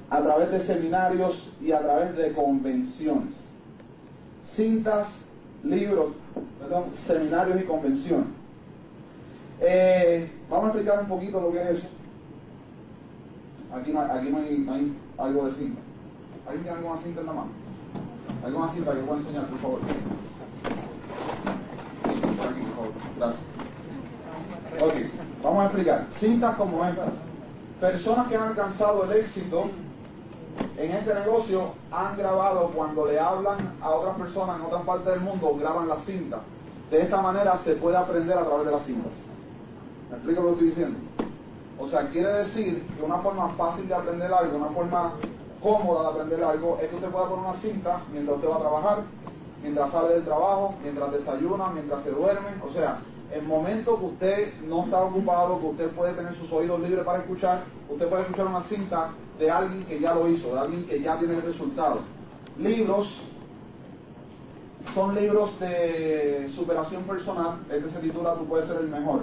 a 0.09 0.21
través 0.21 0.51
de 0.51 0.65
seminarios 0.67 1.51
y 1.59 1.71
a 1.71 1.79
través 1.79 2.15
de 2.15 2.33
convenciones. 2.33 3.33
Cintas, 4.55 5.07
libros, 5.63 6.13
perdón, 6.59 6.85
seminarios 7.07 7.61
y 7.61 7.63
convenciones. 7.63 8.27
Eh, 9.59 10.31
vamos 10.49 10.65
a 10.65 10.67
explicar 10.69 10.99
un 10.99 11.07
poquito 11.07 11.41
lo 11.41 11.51
que 11.51 11.61
es 11.61 11.69
eso. 11.69 11.87
Aquí 13.73 13.91
no 13.91 14.01
hay, 14.01 14.19
aquí 14.19 14.29
no 14.29 14.37
hay, 14.37 14.97
algo 15.17 15.45
de 15.47 15.55
cinta. 15.55 15.81
¿Alguien 16.45 16.63
tiene 16.63 16.77
alguna 16.77 17.01
cinta 17.01 17.21
en 17.21 17.27
la 17.27 17.33
mano? 17.33 17.62
¿Alguna 18.43 18.73
cinta 18.73 18.93
que 18.93 18.99
pueda 18.99 19.21
enseñar, 19.21 19.47
por 19.47 19.59
favor? 19.59 19.79
aquí, 22.49 22.61
por 22.61 22.75
favor. 22.75 22.91
Gracias. 23.17 23.41
Ok, 24.81 24.93
vamos 25.41 25.59
a 25.59 25.65
explicar. 25.65 26.07
Cintas 26.19 26.55
como 26.55 26.83
estas. 26.83 27.13
Personas 27.79 28.27
que 28.27 28.35
han 28.35 28.49
alcanzado 28.49 29.05
el 29.05 29.13
éxito 29.19 29.69
en 30.77 30.91
este 30.91 31.13
negocio 31.13 31.73
han 31.91 32.17
grabado 32.17 32.71
cuando 32.75 33.05
le 33.05 33.19
hablan 33.19 33.75
a 33.81 33.89
otras 33.91 34.17
personas 34.17 34.59
en 34.59 34.65
otras 34.65 34.83
partes 34.83 35.05
del 35.05 35.21
mundo, 35.21 35.55
graban 35.59 35.87
la 35.87 35.97
cinta. 36.05 36.41
De 36.91 37.01
esta 37.01 37.21
manera 37.21 37.59
se 37.63 37.75
puede 37.75 37.95
aprender 37.95 38.37
a 38.37 38.43
través 38.43 38.65
de 38.65 38.71
las 38.71 38.85
cintas. 38.85 39.11
¿Me 40.09 40.17
explico 40.17 40.41
lo 40.41 40.47
que 40.49 40.53
estoy 40.53 40.67
diciendo? 40.67 40.99
O 41.79 41.87
sea, 41.87 42.07
quiere 42.09 42.29
decir 42.29 42.83
que 42.97 43.03
una 43.03 43.17
forma 43.19 43.49
fácil 43.49 43.87
de 43.87 43.95
aprender 43.95 44.31
algo, 44.33 44.57
una 44.57 44.69
forma 44.69 45.13
cómoda 45.63 46.03
de 46.03 46.09
aprender 46.09 46.43
algo, 46.43 46.77
es 46.81 46.89
que 46.89 46.95
usted 46.97 47.09
pueda 47.09 47.29
poner 47.29 47.45
una 47.45 47.59
cinta 47.61 48.01
mientras 48.11 48.35
usted 48.35 48.49
va 48.49 48.55
a 48.57 48.59
trabajar 48.59 49.03
mientras 49.63 49.91
sale 49.91 50.15
del 50.15 50.25
trabajo, 50.25 50.75
mientras 50.83 51.11
desayuna, 51.13 51.69
mientras 51.69 52.03
se 52.03 52.11
duerme. 52.11 52.49
O 52.61 52.73
sea, 52.73 52.99
en 53.31 53.47
momentos 53.47 53.97
que 53.97 54.05
usted 54.05 54.61
no 54.63 54.83
está 54.83 55.01
ocupado, 55.01 55.59
que 55.59 55.65
usted 55.67 55.89
puede 55.91 56.13
tener 56.13 56.35
sus 56.35 56.51
oídos 56.51 56.79
libres 56.81 57.03
para 57.05 57.19
escuchar, 57.19 57.63
usted 57.89 58.07
puede 58.09 58.23
escuchar 58.23 58.47
una 58.47 58.63
cinta 58.63 59.11
de 59.39 59.49
alguien 59.49 59.85
que 59.85 59.99
ya 59.99 60.13
lo 60.13 60.27
hizo, 60.27 60.53
de 60.53 60.59
alguien 60.59 60.85
que 60.85 61.01
ya 61.01 61.17
tiene 61.17 61.35
el 61.35 61.41
resultado. 61.41 62.01
Libros 62.59 63.07
son 64.93 65.15
libros 65.15 65.57
de 65.59 66.51
superación 66.55 67.03
personal, 67.03 67.59
este 67.71 67.89
se 67.89 67.99
titula 67.99 68.35
Tú 68.35 68.45
puedes 68.45 68.67
ser 68.67 68.81
el 68.81 68.89
mejor. 68.89 69.21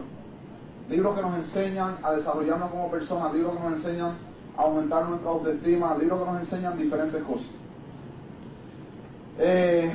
Libros 0.88 1.14
que 1.14 1.22
nos 1.22 1.36
enseñan 1.36 1.98
a 2.02 2.12
desarrollarnos 2.12 2.70
como 2.70 2.90
personas, 2.90 3.32
libros 3.34 3.56
que 3.56 3.62
nos 3.62 3.72
enseñan 3.74 4.14
aumentar 4.60 5.08
nuestra 5.08 5.30
autoestima, 5.30 5.96
libros 5.98 6.20
que 6.20 6.30
nos 6.30 6.40
enseñan 6.40 6.78
diferentes 6.78 7.22
cosas. 7.22 7.46
Eh, 9.38 9.90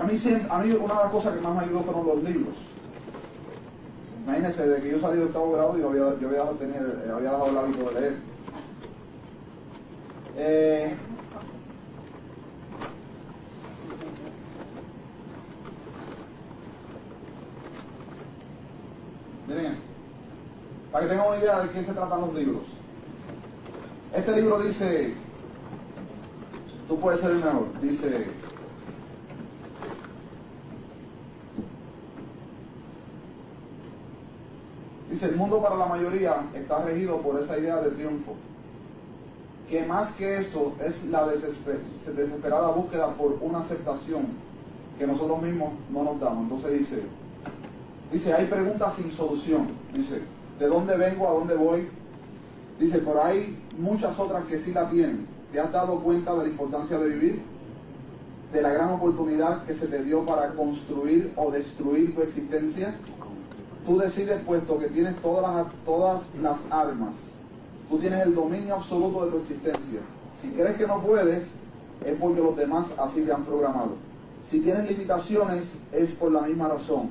a 0.00 0.04
mí, 0.04 0.20
a 0.48 0.58
mí 0.58 0.72
una 0.72 0.94
de 0.94 1.00
las 1.00 1.12
cosas 1.12 1.34
que 1.34 1.40
más 1.40 1.54
me 1.54 1.62
ayudó 1.62 1.82
fueron 1.82 2.06
los 2.06 2.22
libros. 2.22 2.54
Imagínense, 4.24 4.66
de 4.66 4.82
que 4.82 4.90
yo 4.90 5.00
salí 5.00 5.18
del 5.18 5.28
octavo 5.28 5.52
grado 5.52 5.78
yo 5.78 5.88
había, 5.88 6.18
yo 6.20 6.28
había, 6.28 6.44
dejado, 6.44 6.58
eh, 6.60 7.10
había 7.12 7.30
dejado 7.30 7.50
el 7.50 7.58
hábito 7.58 7.90
de 7.90 8.00
leer. 8.00 8.16
Eh, 10.36 10.94
para 20.90 21.04
que 21.04 21.10
tengan 21.10 21.28
una 21.28 21.38
idea 21.38 21.60
de 21.60 21.70
qué 21.70 21.84
se 21.84 21.92
tratan 21.92 22.20
los 22.20 22.34
libros. 22.34 22.62
Este 24.12 24.36
libro 24.36 24.60
dice, 24.60 25.14
tú 26.88 26.98
puedes 26.98 27.20
ser 27.20 27.30
el 27.30 27.44
mejor, 27.44 27.80
dice, 27.80 28.26
Dice, 35.10 35.26
el 35.26 35.36
mundo 35.36 35.60
para 35.60 35.74
la 35.74 35.86
mayoría 35.86 36.36
está 36.54 36.84
regido 36.84 37.20
por 37.20 37.36
esa 37.40 37.58
idea 37.58 37.80
de 37.80 37.90
triunfo, 37.90 38.36
que 39.68 39.84
más 39.84 40.14
que 40.14 40.38
eso 40.38 40.74
es 40.80 41.04
la 41.06 41.26
desesperada 41.26 42.68
búsqueda 42.68 43.08
por 43.14 43.36
una 43.40 43.58
aceptación 43.60 44.28
que 45.00 45.06
nosotros 45.08 45.42
mismos 45.42 45.72
no 45.90 46.04
nos 46.04 46.20
damos. 46.20 46.44
Entonces 46.44 46.78
dice, 46.78 47.02
dice, 48.12 48.32
hay 48.32 48.46
preguntas 48.46 48.94
sin 48.96 49.10
solución. 49.12 49.70
Dice, 49.92 50.22
¿de 50.60 50.66
dónde 50.66 50.96
vengo? 50.96 51.26
¿A 51.26 51.32
dónde 51.32 51.56
voy? 51.56 51.88
Dice, 52.78 52.98
pero 52.98 53.24
hay 53.24 53.58
muchas 53.78 54.16
otras 54.18 54.44
que 54.44 54.60
sí 54.60 54.72
la 54.72 54.88
tienen. 54.90 55.26
¿Te 55.50 55.58
has 55.58 55.72
dado 55.72 55.98
cuenta 56.00 56.34
de 56.34 56.44
la 56.44 56.48
importancia 56.48 56.98
de 56.98 57.08
vivir? 57.08 57.42
¿De 58.52 58.62
la 58.62 58.70
gran 58.70 58.90
oportunidad 58.90 59.64
que 59.64 59.74
se 59.74 59.86
te 59.86 60.04
dio 60.04 60.24
para 60.24 60.50
construir 60.50 61.32
o 61.36 61.50
destruir 61.50 62.14
tu 62.14 62.22
existencia? 62.22 62.94
Tú 63.86 63.98
decides, 63.98 64.42
puesto 64.42 64.78
que 64.78 64.88
tienes 64.88 65.16
todas 65.22 65.54
las, 65.54 65.72
todas 65.84 66.22
las 66.40 66.58
armas, 66.70 67.14
tú 67.88 67.98
tienes 67.98 68.26
el 68.26 68.34
dominio 68.34 68.74
absoluto 68.74 69.24
de 69.24 69.30
tu 69.30 69.38
existencia. 69.38 70.00
Si 70.42 70.48
crees 70.50 70.76
que 70.76 70.86
no 70.86 71.00
puedes, 71.00 71.44
es 72.04 72.18
porque 72.18 72.40
los 72.40 72.56
demás 72.56 72.86
así 72.98 73.22
te 73.22 73.32
han 73.32 73.44
programado. 73.44 73.92
Si 74.50 74.60
tienes 74.60 74.90
limitaciones, 74.90 75.64
es 75.92 76.10
por 76.12 76.30
la 76.32 76.42
misma 76.42 76.68
razón. 76.68 77.10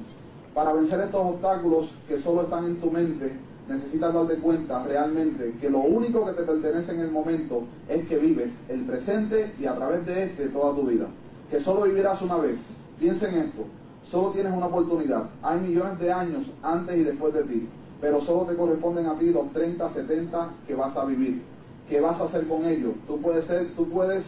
Para 0.54 0.74
vencer 0.74 1.00
estos 1.02 1.26
obstáculos 1.26 1.90
que 2.08 2.20
solo 2.20 2.44
están 2.44 2.66
en 2.66 2.82
tu 2.82 2.90
mente, 2.92 3.34
necesitas 3.68 4.14
darte 4.14 4.36
cuenta 4.36 4.84
realmente 4.84 5.56
que 5.62 5.70
lo 5.70 5.80
único 5.80 6.26
que 6.26 6.34
te 6.34 6.44
pertenece 6.44 6.92
en 6.92 7.02
el 7.02 7.12
momento 7.12 7.64
es 7.88 8.08
que 8.08 8.18
vives 8.18 8.52
el 8.68 8.84
presente 8.86 9.54
y 9.60 9.66
a 9.66 9.76
través 9.76 10.06
de 10.06 10.24
este 10.24 10.48
toda 10.50 10.74
tu 10.74 10.88
vida. 10.88 11.06
Que 11.52 11.60
solo 11.62 11.84
vivirás 11.84 12.22
una 12.22 12.38
vez. 12.38 12.58
Piensa 13.00 13.30
en 13.30 13.36
esto. 13.38 13.66
Solo 14.10 14.32
tienes 14.32 14.54
una 14.54 14.66
oportunidad. 14.66 15.30
Hay 15.44 15.60
millones 15.60 16.00
de 16.00 16.12
años 16.12 16.48
antes 16.64 16.98
y 16.98 17.04
después 17.04 17.34
de 17.34 17.44
ti, 17.44 17.70
pero 18.02 18.22
solo 18.22 18.46
te 18.46 18.56
corresponden 18.56 19.06
a 19.06 19.18
ti 19.20 19.32
los 19.32 19.52
30, 19.54 19.94
70 19.94 20.50
que 20.66 20.76
vas 20.76 20.98
a 20.98 21.06
vivir. 21.06 21.44
¿Qué 21.88 22.02
vas 22.02 22.20
a 22.20 22.26
hacer 22.26 22.48
con 22.48 22.66
ellos? 22.66 22.94
Tú 23.08 23.22
puedes 23.22 23.46
ser, 23.46 23.68
tú 23.76 23.88
puedes, 23.90 24.26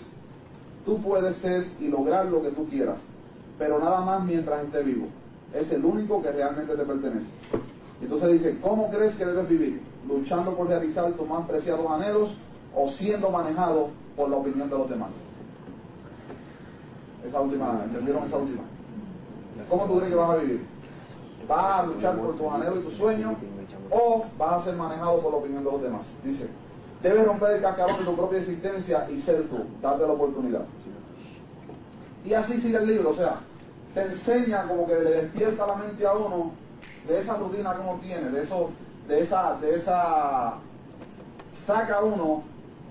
tú 0.86 1.02
puedes 1.02 1.36
ser 1.38 1.68
y 1.80 1.88
lograr 1.88 2.28
lo 2.28 2.42
que 2.42 2.52
tú 2.52 2.68
quieras, 2.68 2.98
pero 3.58 3.80
nada 3.80 4.02
más 4.02 4.24
mientras 4.24 4.64
esté 4.64 4.84
vivo. 4.84 5.08
Es 5.54 5.72
el 5.72 5.84
único 5.84 6.22
que 6.22 6.32
realmente 6.32 6.76
te 6.76 6.84
pertenece. 6.84 7.30
Entonces 8.02 8.32
dice, 8.32 8.60
¿cómo 8.62 8.90
crees 8.90 9.16
que 9.16 9.26
debes 9.26 9.48
vivir? 9.48 9.82
¿Luchando 10.08 10.56
por 10.56 10.68
realizar 10.68 11.12
tus 11.14 11.28
más 11.28 11.48
preciados 11.48 11.86
anhelos 11.90 12.32
o 12.76 12.90
siendo 12.92 13.30
manejado 13.30 13.90
por 14.16 14.30
la 14.30 14.38
opinión 14.38 14.70
de 14.70 14.78
los 14.78 14.90
demás? 14.90 15.12
Esa 17.28 17.42
última, 17.42 17.82
¿entendieron 17.86 18.24
esa 18.24 18.38
última? 18.38 18.64
¿Cómo 19.70 19.86
tú 19.86 19.98
crees 19.98 20.10
que 20.10 20.16
vas 20.16 20.30
a 20.32 20.38
vivir? 20.38 20.66
¿Vas 21.48 21.82
a 21.82 21.86
luchar 21.86 22.18
por 22.18 22.36
tus 22.36 22.52
anhelos 22.52 22.80
y 22.80 22.84
tus 22.84 22.98
sueños 22.98 23.34
o 23.90 24.26
vas 24.38 24.62
a 24.62 24.66
ser 24.66 24.76
manejado 24.76 25.20
por 25.20 25.32
la 25.32 25.38
opinión 25.38 25.64
de 25.64 25.72
los 25.72 25.82
demás? 25.82 26.06
Dice, 26.24 26.48
debes 27.04 27.28
romper 27.28 27.52
el 27.58 27.62
cascarón 27.62 28.00
de 28.00 28.06
tu 28.06 28.16
propia 28.16 28.40
existencia 28.40 29.08
y 29.12 29.22
ser 29.22 29.48
tú, 29.50 29.58
darte 29.82 30.08
la 30.08 30.14
oportunidad. 30.14 30.66
Y 32.26 32.34
así 32.34 32.60
sigue 32.62 32.78
el 32.78 32.88
libro, 32.88 33.10
o 33.12 33.16
sea, 33.16 33.42
te 33.94 34.02
enseña 34.02 34.68
como 34.68 34.88
que 34.88 34.96
le 34.96 35.12
despierta 35.22 35.68
la 35.68 35.76
mente 35.76 36.06
a 36.06 36.14
uno 36.14 36.52
de 37.08 37.20
esa 37.20 37.36
rutina 37.36 37.74
que 37.74 37.82
uno 37.82 38.00
tiene, 38.02 38.30
de 38.30 38.44
eso, 38.44 38.70
de 39.08 39.24
esa, 39.24 39.58
de 39.60 39.76
esa, 39.76 40.54
saca 41.66 41.98
a 41.98 42.02
uno, 42.02 42.44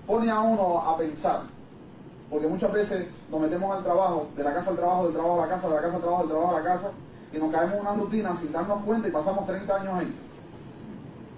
pone 0.05 0.29
a 0.29 0.39
uno 0.41 0.79
a 0.79 0.97
pensar. 0.97 1.41
Porque 2.29 2.47
muchas 2.47 2.71
veces 2.71 3.07
nos 3.29 3.41
metemos 3.41 3.75
al 3.75 3.83
trabajo, 3.83 4.27
de 4.35 4.43
la 4.43 4.53
casa 4.53 4.69
al 4.69 4.77
trabajo, 4.77 5.03
del 5.05 5.13
trabajo 5.13 5.41
a 5.41 5.47
la 5.47 5.53
casa, 5.53 5.67
de 5.67 5.75
la 5.75 5.81
casa 5.81 5.95
al 5.95 6.01
trabajo, 6.01 6.21
del 6.21 6.31
trabajo 6.31 6.55
a 6.55 6.59
la 6.59 6.65
casa, 6.65 6.91
y 7.33 7.37
nos 7.37 7.51
caemos 7.51 7.75
en 7.75 7.81
una 7.81 7.93
rutina 7.93 8.37
sin 8.39 8.51
darnos 8.51 8.83
cuenta 8.83 9.07
y 9.07 9.11
pasamos 9.11 9.47
30 9.47 9.75
años 9.75 9.93
ahí. 9.95 10.15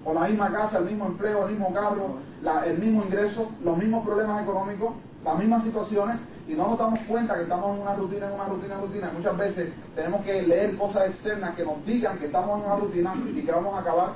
Con 0.03 0.15
la 0.15 0.27
misma 0.27 0.51
casa, 0.51 0.79
el 0.79 0.85
mismo 0.85 1.05
empleo, 1.05 1.45
el 1.45 1.51
mismo 1.51 1.73
carro, 1.73 2.17
el 2.65 2.77
mismo 2.77 3.03
ingreso, 3.03 3.49
los 3.63 3.77
mismos 3.77 4.05
problemas 4.05 4.43
económicos, 4.43 4.93
las 5.23 5.37
mismas 5.37 5.63
situaciones, 5.63 6.17
y 6.47 6.53
no 6.53 6.67
nos 6.67 6.79
damos 6.79 6.99
cuenta 7.07 7.35
que 7.35 7.43
estamos 7.43 7.75
en 7.75 7.81
una 7.81 7.95
rutina, 7.95 8.27
en 8.27 8.33
una 8.33 8.45
rutina, 8.45 8.77
rutina. 8.77 9.11
muchas 9.15 9.37
veces 9.37 9.73
tenemos 9.95 10.25
que 10.25 10.41
leer 10.41 10.77
cosas 10.77 11.09
externas 11.09 11.55
que 11.55 11.63
nos 11.63 11.85
digan 11.85 12.19
que 12.19 12.25
estamos 12.25 12.59
en 12.59 12.65
una 12.65 12.75
rutina 12.75 13.13
y 13.33 13.41
que 13.41 13.51
vamos 13.51 13.75
a 13.75 13.79
acabar 13.79 14.09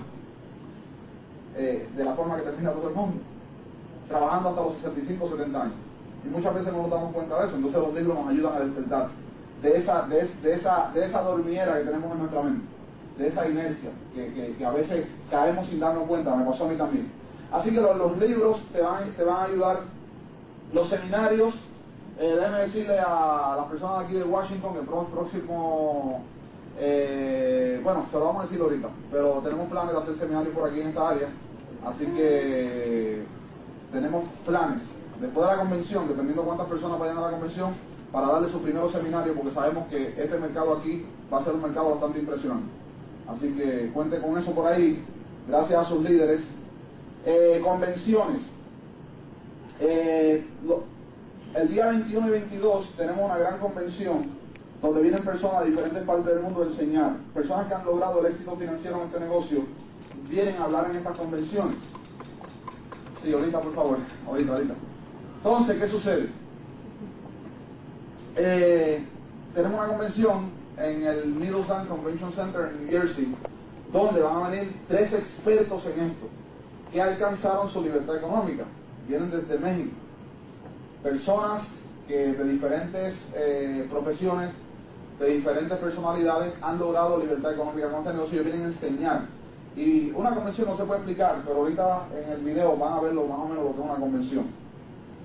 eh, 1.56 1.88
de 1.96 2.04
la 2.04 2.14
forma 2.14 2.36
que 2.36 2.44
termina 2.44 2.72
todo 2.72 2.90
el 2.90 2.96
mundo, 2.96 3.18
trabajando 4.10 4.50
hasta 4.50 4.62
los 4.62 4.76
65 4.78 5.26
o 5.26 5.30
70 5.30 5.62
años. 5.62 5.76
Y 6.26 6.30
muchas 6.30 6.54
veces 6.54 6.74
no 6.74 6.82
nos 6.82 6.92
damos 6.92 7.14
cuenta 7.14 7.40
de 7.40 7.48
eso, 7.48 7.56
entonces 7.56 7.82
los 7.82 7.94
libros 7.94 8.20
nos 8.20 8.28
ayudan 8.28 8.56
a 8.56 8.60
despertar 8.60 9.10
de 9.62 9.78
esa, 9.78 10.02
de, 10.04 10.20
esa, 10.54 10.92
de 10.94 11.06
esa 11.06 11.22
dormiera 11.22 11.78
que 11.78 11.86
tenemos 11.86 12.12
en 12.12 12.20
nuestra 12.20 12.42
mente, 12.42 12.68
de 13.18 13.28
esa 13.28 13.48
inercia 13.48 13.90
que, 14.14 14.56
que, 14.58 14.66
a 14.66 14.72
veces 14.72 15.08
caemos 15.32 15.68
sin 15.68 15.80
darnos 15.80 16.04
cuenta, 16.04 16.36
me 16.36 16.46
pasó 16.46 16.66
a 16.66 16.68
mí 16.68 16.76
también. 16.76 17.12
Así 17.52 17.72
que 17.72 17.82
los, 17.82 18.18
libros 18.18 18.62
te 18.72 18.82
van, 18.82 19.12
te 19.14 19.24
van 19.24 19.38
a 19.38 19.44
ayudar, 19.46 19.80
los 20.74 20.90
seminarios, 20.90 21.56
eh, 22.20 22.36
déjeme 22.36 22.60
decirle 22.60 23.00
a 23.00 23.56
las 23.58 23.66
personas 23.68 24.06
aquí 24.06 24.14
de 24.16 24.24
Washington 24.24 24.74
que 24.74 24.80
el 24.80 24.86
próximo, 24.86 26.24
eh, 26.80 27.80
bueno, 27.84 28.06
se 28.12 28.18
lo 28.18 28.26
vamos 28.26 28.44
a 28.44 28.48
decir 28.48 28.62
ahorita, 28.62 28.90
pero 29.12 29.42
tenemos 29.44 29.70
planes 29.70 29.94
de 29.94 30.00
hacer 30.00 30.18
seminarios 30.18 30.56
por 30.56 30.70
aquí 30.70 30.82
en 30.82 30.88
esta 30.90 31.10
área, 31.10 31.30
así 31.86 32.06
que 32.06 33.24
tenemos 33.92 34.26
planes 34.46 34.84
después 35.22 35.48
de 35.48 35.56
la 35.56 35.60
convención, 35.60 36.08
dependiendo 36.08 36.42
de 36.42 36.48
cuántas 36.48 36.68
personas 36.68 37.00
vayan 37.00 37.18
a 37.18 37.22
la 37.22 37.32
convención, 37.32 37.74
para 38.12 38.28
darle 38.28 38.52
su 38.52 38.62
primer 38.62 38.90
seminario, 38.92 39.34
porque 39.34 39.52
sabemos 39.52 39.88
que 39.88 40.10
este 40.18 40.38
mercado 40.40 40.78
aquí 40.78 41.06
va 41.32 41.40
a 41.40 41.44
ser 41.44 41.54
un 41.54 41.62
mercado 41.62 41.92
bastante 41.92 42.20
impresionante. 42.20 42.70
Así 43.28 43.50
que 43.50 43.92
cuente 43.94 44.22
con 44.22 44.38
eso 44.38 44.52
por 44.52 44.68
ahí, 44.68 45.04
gracias 45.48 45.86
a 45.86 45.90
sus 45.90 46.02
líderes. 46.02 46.42
Eh, 47.26 47.62
convenciones. 47.62 48.42
Eh, 49.82 50.46
el 51.58 51.70
día 51.70 51.88
21 51.88 52.28
y 52.28 52.32
22 52.32 52.94
tenemos 52.98 53.26
una 53.26 53.38
gran 53.38 53.58
convención 53.60 54.28
donde 54.80 55.02
vienen 55.02 55.24
personas 55.24 55.62
de 55.62 55.72
diferentes 55.72 56.04
partes 56.04 56.26
del 56.26 56.42
mundo 56.42 56.62
a 56.62 56.66
enseñar. 56.68 57.18
Personas 57.34 57.68
que 57.68 57.74
han 57.74 57.86
logrado 57.86 58.20
el 58.20 58.32
éxito 58.32 58.56
financiero 58.56 58.98
en 58.98 59.08
este 59.08 59.20
negocio 59.20 59.64
vienen 60.30 60.56
a 60.58 60.66
hablar 60.66 60.92
en 60.92 60.98
estas 60.98 61.18
convenciones. 61.18 61.78
Sí, 63.24 63.34
ahorita 63.34 63.60
por 63.60 63.74
favor, 63.74 63.98
ahorita, 64.28 64.54
ahorita. 64.54 64.74
Entonces, 65.38 65.82
¿qué 65.82 65.88
sucede? 65.88 66.30
Eh, 68.36 69.04
tenemos 69.56 69.80
una 69.80 69.88
convención 69.88 70.52
en 70.78 71.08
el 71.08 71.26
Middletown 71.26 71.88
Convention 71.88 72.34
Center 72.34 72.72
en 72.72 72.86
New 72.86 72.92
Jersey, 72.92 73.36
donde 73.92 74.22
van 74.22 74.44
a 74.44 74.50
venir 74.50 74.76
tres 74.88 75.12
expertos 75.12 75.84
en 75.88 76.02
esto, 76.02 76.28
que 76.92 77.02
alcanzaron 77.02 77.72
su 77.72 77.82
libertad 77.82 78.18
económica. 78.18 78.66
Vienen 79.08 79.32
desde 79.32 79.58
México. 79.58 79.96
Personas 81.04 81.64
que 82.08 82.34
de 82.34 82.44
diferentes 82.46 83.16
eh, 83.36 83.88
profesiones, 83.90 84.52
de 85.20 85.28
diferentes 85.28 85.78
personalidades, 85.78 86.54
han 86.62 86.80
logrado 86.80 87.20
libertad 87.20 87.54
económica 87.54 87.90
con 87.90 88.00
este 88.00 88.14
negocio 88.14 88.42
y 88.42 88.44
vienen 88.44 88.64
a 88.64 88.68
enseñar. 88.68 89.22
Y 89.76 90.12
una 90.12 90.34
convención 90.34 90.68
no 90.68 90.78
se 90.78 90.84
puede 90.84 91.02
explicar, 91.02 91.42
pero 91.46 91.60
ahorita 91.60 92.08
en 92.16 92.32
el 92.32 92.42
video 92.42 92.76
van 92.78 92.94
a 92.94 93.02
verlo 93.02 93.28
más 93.28 93.40
o 93.40 93.48
menos 93.48 93.64
lo 93.64 93.72
que 93.74 93.80
es 93.80 93.86
una 93.86 93.96
convención. 93.96 94.46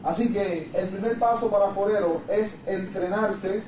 Así 0.04 0.32
que 0.32 0.70
el 0.74 0.88
primer 0.88 1.18
paso 1.18 1.48
para 1.48 1.68
forero 1.68 2.20
es 2.28 2.50
entrenarse 2.66 3.62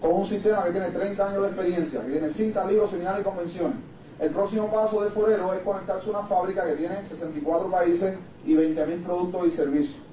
con 0.00 0.12
un 0.12 0.28
sistema 0.28 0.64
que 0.64 0.72
tiene 0.72 0.90
30 0.90 1.28
años 1.28 1.42
de 1.42 1.48
experiencia, 1.48 2.02
que 2.02 2.10
tiene 2.10 2.32
cinta, 2.34 2.66
libros, 2.66 2.90
seminarios 2.90 3.22
y 3.22 3.24
convenciones. 3.24 3.76
El 4.20 4.30
próximo 4.30 4.70
paso 4.70 5.02
de 5.02 5.10
forero 5.10 5.52
es 5.54 5.60
conectarse 5.62 6.06
a 6.08 6.10
una 6.10 6.28
fábrica 6.28 6.66
que 6.66 6.74
tiene 6.74 7.08
64 7.08 7.70
países 7.70 8.18
y 8.44 8.54
20.000 8.54 9.04
productos 9.04 9.46
y 9.48 9.50
servicios. 9.52 10.07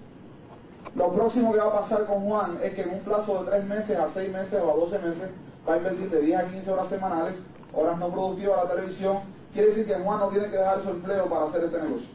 Lo 0.94 1.12
próximo 1.12 1.52
que 1.52 1.60
va 1.60 1.68
a 1.68 1.82
pasar 1.82 2.06
con 2.06 2.22
Juan 2.26 2.60
es 2.62 2.74
que 2.74 2.84
en 2.84 2.94
un 2.94 3.00
plazo 3.00 3.44
de 3.44 3.52
3 3.52 3.66
meses 3.66 3.98
a 3.98 4.10
6 4.14 4.32
meses 4.32 4.62
o 4.64 4.72
a 4.72 4.76
12 4.76 5.00
meses 5.00 5.30
va 5.68 5.74
a 5.74 5.78
invertir 5.78 6.10
de 6.10 6.22
10 6.22 6.40
a 6.40 6.48
15 6.48 6.72
horas 6.72 6.90
semanales, 6.90 7.36
horas 7.74 7.98
no 7.98 8.10
productivas 8.10 8.60
a 8.60 8.64
la 8.64 8.70
televisión. 8.70 9.20
Quiere 9.54 9.70
decir 9.70 9.88
que 9.88 9.96
Juan 9.96 10.20
no 10.20 10.28
tiene 10.30 10.50
que 10.50 10.58
dejar 10.58 10.84
su 10.84 10.90
empleo 10.90 11.26
para 11.26 11.46
hacer 11.46 11.64
este 11.64 11.82
negocio. 11.82 12.08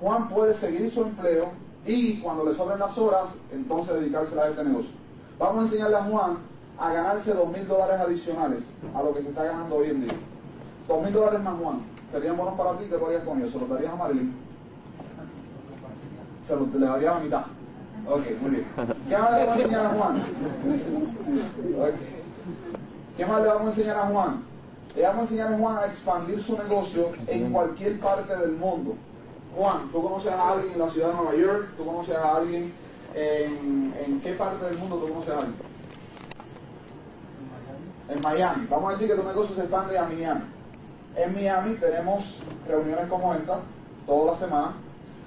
Juan 0.00 0.28
puede 0.28 0.58
seguir 0.58 0.92
su 0.92 1.02
empleo 1.02 1.48
y 1.84 2.20
cuando 2.20 2.44
le 2.44 2.56
sobren 2.56 2.78
las 2.78 2.96
horas, 2.96 3.26
entonces 3.52 3.94
dedicarse 4.00 4.38
a 4.38 4.48
este 4.48 4.64
negocio. 4.64 4.90
Vamos 5.38 5.62
a 5.62 5.66
enseñarle 5.66 5.96
a 5.96 6.04
Juan 6.04 6.38
a 6.78 6.92
ganarse 6.92 7.32
dos 7.32 7.48
mil 7.48 7.66
dólares 7.68 8.00
adicionales 8.00 8.62
a 8.94 9.02
lo 9.02 9.14
que 9.14 9.22
se 9.22 9.28
está 9.28 9.44
ganando 9.44 9.76
hoy 9.76 9.90
en 9.90 10.02
día. 10.02 10.14
Dos 10.88 11.02
mil 11.02 11.12
dólares 11.12 11.40
más 11.40 11.54
Juan. 11.60 11.82
Serían 12.12 12.36
buenos 12.36 12.54
para 12.54 12.76
ti, 12.78 12.84
¿qué 12.88 12.94
harías 12.94 13.24
con 13.24 13.38
ellos? 13.38 13.52
¿Se 13.52 13.58
los 13.58 13.68
darías 13.68 13.92
a 13.92 13.96
Marilyn? 13.96 14.34
Se 16.46 16.56
los 16.56 16.74
le 16.74 16.86
darías 16.86 17.16
a 17.16 17.20
mitad. 17.20 17.44
Ok, 18.06 18.22
muy 18.40 18.50
bien. 18.50 18.66
¿Qué 19.08 19.16
más 19.16 19.32
le 19.32 19.46
vamos 19.46 19.56
a 19.56 19.62
enseñar 19.62 19.86
a 19.86 19.88
Juan? 19.90 20.22
¿Qué 23.16 23.26
más 23.26 23.42
le 23.42 23.48
vamos 23.48 23.66
a 23.66 23.70
enseñar 23.70 23.96
a 23.96 24.06
Juan? 24.06 24.42
Le 24.94 25.02
vamos 25.02 25.18
a 25.18 25.22
enseñar 25.22 25.52
a 25.52 25.58
Juan 25.58 25.78
a 25.78 25.86
expandir 25.86 26.42
su 26.44 26.58
negocio 26.58 27.12
en 27.26 27.52
cualquier 27.52 27.98
parte 28.00 28.36
del 28.36 28.52
mundo. 28.52 28.94
Juan, 29.56 29.90
¿tú 29.90 30.02
conoces 30.02 30.32
a 30.32 30.50
alguien 30.50 30.74
en 30.74 30.78
la 30.80 30.90
ciudad 30.90 31.08
de 31.08 31.14
Nueva 31.14 31.34
York? 31.34 31.68
¿Tú 31.76 31.86
conoces 31.86 32.16
a 32.16 32.36
alguien 32.36 32.72
en, 33.14 33.94
en 33.98 34.20
qué 34.20 34.34
parte 34.34 34.64
del 34.66 34.78
mundo 34.78 34.96
tú 34.96 35.08
conoces 35.08 35.32
a 35.32 35.38
alguien? 35.38 35.56
En 38.10 38.20
Miami. 38.20 38.66
Vamos 38.68 38.90
a 38.90 38.92
decir 38.92 39.08
que 39.08 39.14
tu 39.14 39.26
negocio 39.26 39.54
se 39.54 39.62
expande 39.62 39.96
a 39.96 40.04
Miami. 40.04 40.42
En 41.16 41.34
Miami 41.34 41.76
tenemos 41.76 42.22
reuniones 42.68 43.06
como 43.06 43.32
esta, 43.34 43.60
toda 44.04 44.32
la 44.32 44.38
semana. 44.38 44.72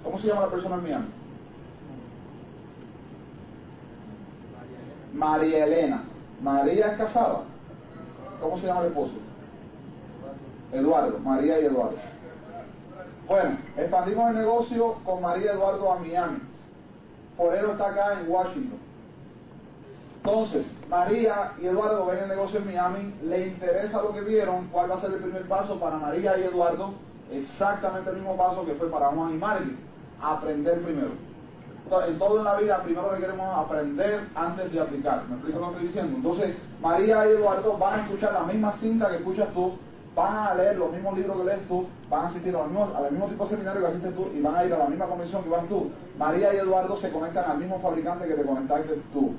¿Cómo 0.04 0.20
se 0.20 0.28
llama 0.28 0.42
la 0.42 0.52
persona 0.52 0.76
en 0.76 0.84
Miami? 0.84 1.17
María 5.18 5.66
Elena. 5.66 6.04
María 6.42 6.92
es 6.92 6.98
casada. 6.98 7.42
¿Cómo 8.40 8.60
se 8.60 8.68
llama 8.68 8.82
el 8.82 8.88
esposo? 8.88 9.14
Eduardo. 10.72 11.18
María 11.20 11.60
y 11.60 11.66
Eduardo. 11.66 11.98
Bueno, 13.28 13.58
expandimos 13.76 14.30
el 14.30 14.38
negocio 14.38 14.96
con 15.04 15.22
María 15.22 15.54
Eduardo 15.54 15.92
a 15.92 16.00
Miami. 16.00 16.40
Forero 17.36 17.72
está 17.72 17.90
acá 17.90 18.20
en 18.20 18.32
Washington. 18.32 18.80
Entonces, 20.18 20.68
María 20.90 21.54
y 21.62 21.66
Eduardo 21.66 22.06
ven 22.06 22.20
el 22.20 22.30
negocio 22.30 22.60
en 22.60 22.66
Miami, 22.66 23.14
le 23.24 23.48
interesa 23.48 24.02
lo 24.02 24.14
que 24.14 24.22
vieron, 24.22 24.68
cuál 24.68 24.92
va 24.92 24.96
a 24.96 25.02
ser 25.02 25.12
el 25.12 25.20
primer 25.20 25.48
paso 25.48 25.80
para 25.80 25.98
María 25.98 26.38
y 26.38 26.44
Eduardo, 26.44 26.94
exactamente 27.32 28.10
el 28.10 28.18
mismo 28.18 28.36
paso 28.36 28.66
que 28.66 28.74
fue 28.74 28.90
para 28.90 29.08
Juan 29.08 29.36
y 29.36 29.38
Marilyn, 29.38 29.78
aprender 30.22 30.82
primero. 30.82 31.27
En 31.90 32.20
toda 32.20 32.44
la 32.44 32.56
vida 32.56 32.84
primero 32.84 33.10
queremos 33.18 33.58
aprender 33.58 34.20
antes 34.36 34.74
de 34.74 34.82
aplicar, 34.82 35.24
¿me 35.30 35.36
explico 35.36 35.60
lo 35.60 35.68
que 35.68 35.72
estoy 35.74 35.88
diciendo? 35.88 36.18
Entonces, 36.18 36.56
María 36.82 37.26
y 37.26 37.30
Eduardo 37.32 37.78
van 37.78 38.00
a 38.00 38.04
escuchar 38.04 38.34
la 38.34 38.42
misma 38.42 38.74
cinta 38.74 39.08
que 39.08 39.16
escuchas 39.16 39.48
tú, 39.54 39.72
van 40.14 40.36
a 40.36 40.54
leer 40.56 40.78
los 40.78 40.92
mismos 40.92 41.18
libros 41.18 41.38
que 41.38 41.44
lees 41.46 41.68
tú, 41.70 41.86
van 42.10 42.26
a 42.26 42.28
asistir 42.28 42.54
al 42.54 42.66
mismo, 42.68 42.92
al 42.94 43.10
mismo 43.10 43.28
tipo 43.28 43.46
de 43.46 43.50
seminario 43.52 43.82
que 43.82 43.88
asistes 43.88 44.16
tú 44.16 44.28
y 44.36 44.42
van 44.42 44.56
a 44.56 44.66
ir 44.66 44.74
a 44.74 44.80
la 44.80 44.88
misma 44.88 45.06
convención 45.06 45.44
que 45.44 45.50
vas 45.50 45.66
tú. 45.70 45.90
María 46.18 46.54
y 46.54 46.58
Eduardo 46.58 46.98
se 46.98 47.10
conectan 47.10 47.52
al 47.52 47.58
mismo 47.58 47.80
fabricante 47.80 48.28
que 48.28 48.34
te 48.34 48.44
conectaste 48.44 49.02
tú, 49.14 49.32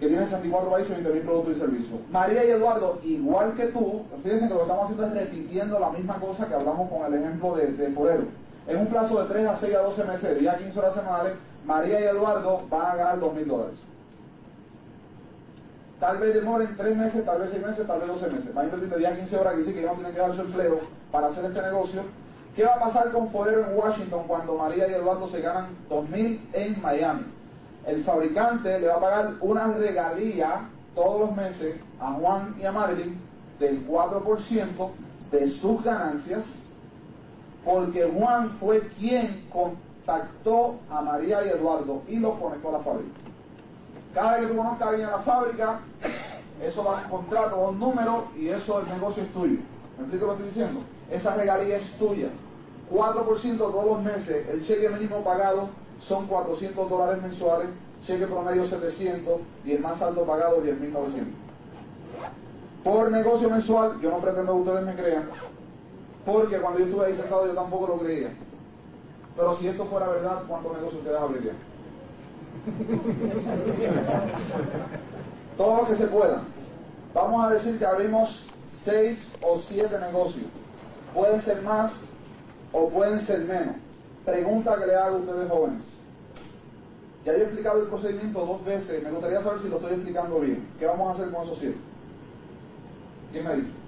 que 0.00 0.08
tiene 0.08 0.24
64 0.24 0.68
países 0.68 0.98
y 0.98 1.02
20.000 1.02 1.22
productos 1.22 1.56
y 1.56 1.60
servicios. 1.60 2.00
María 2.10 2.44
y 2.44 2.50
Eduardo, 2.50 2.98
igual 3.04 3.54
que 3.54 3.66
tú, 3.66 4.02
fíjense 4.24 4.48
que 4.48 4.52
lo 4.52 4.56
que 4.56 4.62
estamos 4.62 4.84
haciendo 4.90 5.06
es 5.06 5.12
repitiendo 5.12 5.78
la 5.78 5.90
misma 5.90 6.14
cosa 6.18 6.48
que 6.48 6.54
hablamos 6.54 6.90
con 6.90 7.04
el 7.04 7.22
ejemplo 7.22 7.54
de, 7.54 7.72
de 7.72 7.90
Forero. 7.92 8.24
En 8.66 8.78
un 8.78 8.86
plazo 8.86 9.22
de 9.22 9.28
3 9.28 9.46
a 9.46 9.58
6 9.58 9.74
a 9.74 9.78
12 9.80 10.04
meses, 10.04 10.22
de 10.22 10.34
día 10.36 10.52
a 10.52 10.58
15 10.58 10.78
horas 10.78 10.94
semanales, 10.94 11.32
María 11.64 12.00
y 12.00 12.04
Eduardo 12.04 12.62
van 12.70 12.86
a 12.86 12.94
ganar 12.96 13.20
2.000 13.20 13.44
dólares. 13.44 13.76
Tal 16.00 16.18
vez 16.18 16.34
demoren 16.34 16.76
3 16.76 16.96
meses, 16.96 17.24
tal 17.24 17.40
vez 17.40 17.50
6 17.52 17.66
meses, 17.66 17.86
tal 17.86 18.00
vez 18.00 18.08
12 18.08 18.26
meses. 18.30 18.56
Va 18.56 18.62
a 18.62 18.64
invertir 18.64 18.88
de 18.88 18.98
día 18.98 19.10
a 19.10 19.16
15 19.16 19.36
horas, 19.36 19.52
que 19.52 19.58
dice 19.60 19.74
que 19.74 19.82
ya 19.82 19.88
no 19.88 19.94
tienen 19.94 20.12
que 20.12 20.20
dar 20.20 20.34
su 20.34 20.40
empleo 20.40 20.80
para 21.12 21.28
hacer 21.28 21.44
este 21.44 21.62
negocio. 21.62 22.02
¿Qué 22.56 22.64
va 22.64 22.74
a 22.74 22.80
pasar 22.80 23.10
con 23.10 23.30
Forero 23.30 23.64
en 23.64 23.76
Washington 23.76 24.24
cuando 24.26 24.56
María 24.56 24.88
y 24.88 24.94
Eduardo 24.94 25.28
se 25.28 25.40
ganan 25.40 25.66
2.000 25.90 26.40
en 26.52 26.82
Miami? 26.82 27.24
El 27.86 28.04
fabricante 28.04 28.78
le 28.80 28.86
va 28.86 28.94
a 28.94 29.00
pagar 29.00 29.34
una 29.40 29.66
regalía 29.68 30.68
todos 30.94 31.20
los 31.20 31.36
meses 31.36 31.76
a 32.00 32.12
Juan 32.12 32.54
y 32.58 32.64
a 32.64 32.72
Marilyn 32.72 33.18
del 33.58 33.86
4% 33.86 34.90
de 35.30 35.50
sus 35.58 35.82
ganancias, 35.82 36.44
porque 37.64 38.04
Juan 38.04 38.50
fue 38.60 38.80
quien 38.98 39.46
contactó 39.50 40.76
a 40.90 41.00
María 41.00 41.44
y 41.44 41.48
Eduardo 41.48 42.02
y 42.06 42.16
los 42.16 42.38
conectó 42.38 42.68
a 42.68 42.72
la 42.72 42.80
fábrica. 42.80 43.18
Cada 44.12 44.32
vez 44.32 44.42
que 44.42 44.52
tú 44.52 44.56
conozcas 44.56 44.82
a 44.82 44.90
alguien 44.90 45.08
en 45.08 45.12
la 45.12 45.22
fábrica, 45.22 45.80
eso 46.62 46.84
va 46.84 47.00
a 47.00 47.04
un 47.04 47.10
contrato, 47.10 47.68
un 47.68 47.80
número 47.80 48.28
y 48.36 48.48
eso 48.48 48.80
el 48.80 48.88
negocio 48.88 49.22
es 49.22 49.32
tuyo. 49.32 49.58
¿Me 49.96 50.04
explico 50.04 50.26
lo 50.26 50.36
que 50.36 50.44
estoy 50.44 50.48
diciendo? 50.48 50.80
Esa 51.10 51.34
regalía 51.34 51.76
es 51.78 51.98
tuya. 51.98 52.28
4% 52.92 53.56
todos 53.56 53.86
los 53.86 54.02
meses, 54.02 54.46
el 54.48 54.66
cheque 54.66 54.88
mínimo 54.90 55.24
pagado 55.24 55.68
son 56.06 56.26
400 56.26 56.90
dólares 56.90 57.22
mensuales, 57.22 57.68
cheque 58.06 58.26
promedio 58.26 58.68
700 58.68 59.40
y 59.64 59.72
el 59.72 59.80
más 59.80 60.00
alto 60.02 60.24
pagado 60.24 60.62
10.900. 60.62 61.24
Por 62.84 63.10
negocio 63.10 63.48
mensual, 63.48 63.98
yo 64.02 64.10
no 64.10 64.18
pretendo 64.18 64.52
que 64.52 64.60
ustedes 64.60 64.84
me 64.84 64.94
crean, 64.94 65.30
porque 66.24 66.58
cuando 66.58 66.78
yo 66.80 66.86
estuve 66.86 67.06
ahí 67.06 67.16
sentado 67.16 67.46
yo 67.46 67.54
tampoco 67.54 67.86
lo 67.88 67.98
creía. 67.98 68.30
Pero 69.36 69.56
si 69.58 69.68
esto 69.68 69.84
fuera 69.86 70.08
verdad, 70.08 70.42
¿cuántos 70.46 70.72
negocios 70.72 71.02
ustedes 71.02 71.18
abrirían? 71.18 71.56
Todo 75.56 75.76
lo 75.82 75.86
que 75.86 75.96
se 75.96 76.06
pueda. 76.06 76.42
Vamos 77.12 77.44
a 77.44 77.50
decir 77.50 77.78
que 77.78 77.86
abrimos 77.86 78.44
seis 78.84 79.18
o 79.42 79.58
siete 79.68 79.98
negocios. 79.98 80.46
Pueden 81.12 81.42
ser 81.42 81.62
más 81.62 81.92
o 82.72 82.88
pueden 82.88 83.24
ser 83.26 83.40
menos. 83.40 83.76
Pregunta 84.24 84.76
que 84.78 84.86
le 84.86 84.96
hago 84.96 85.16
a 85.16 85.20
ustedes 85.20 85.50
jóvenes. 85.50 85.84
Ya 87.24 87.32
yo 87.32 87.38
he 87.38 87.42
explicado 87.42 87.80
el 87.82 87.88
procedimiento 87.88 88.44
dos 88.44 88.64
veces. 88.64 89.02
Me 89.02 89.10
gustaría 89.10 89.42
saber 89.42 89.60
si 89.60 89.68
lo 89.68 89.76
estoy 89.76 89.94
explicando 89.94 90.40
bien. 90.40 90.66
¿Qué 90.78 90.86
vamos 90.86 91.08
a 91.08 91.12
hacer 91.14 91.32
con 91.32 91.44
esos 91.44 91.58
siete? 91.58 91.76
¿Quién 93.32 93.44
me 93.44 93.56
dice? 93.56 93.83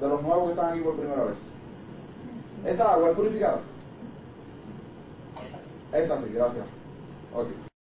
De 0.00 0.08
los 0.08 0.22
nuevos 0.22 0.44
que 0.44 0.50
están 0.50 0.72
aquí 0.72 0.80
por 0.80 0.96
primera 0.96 1.24
vez. 1.24 1.38
¿Esta 2.64 2.92
agua 2.92 3.10
es 3.10 3.16
purificada? 3.16 3.60
Esta 5.92 6.20
sí, 6.20 6.32
gracias. 6.32 6.66
Ok. 7.34 7.66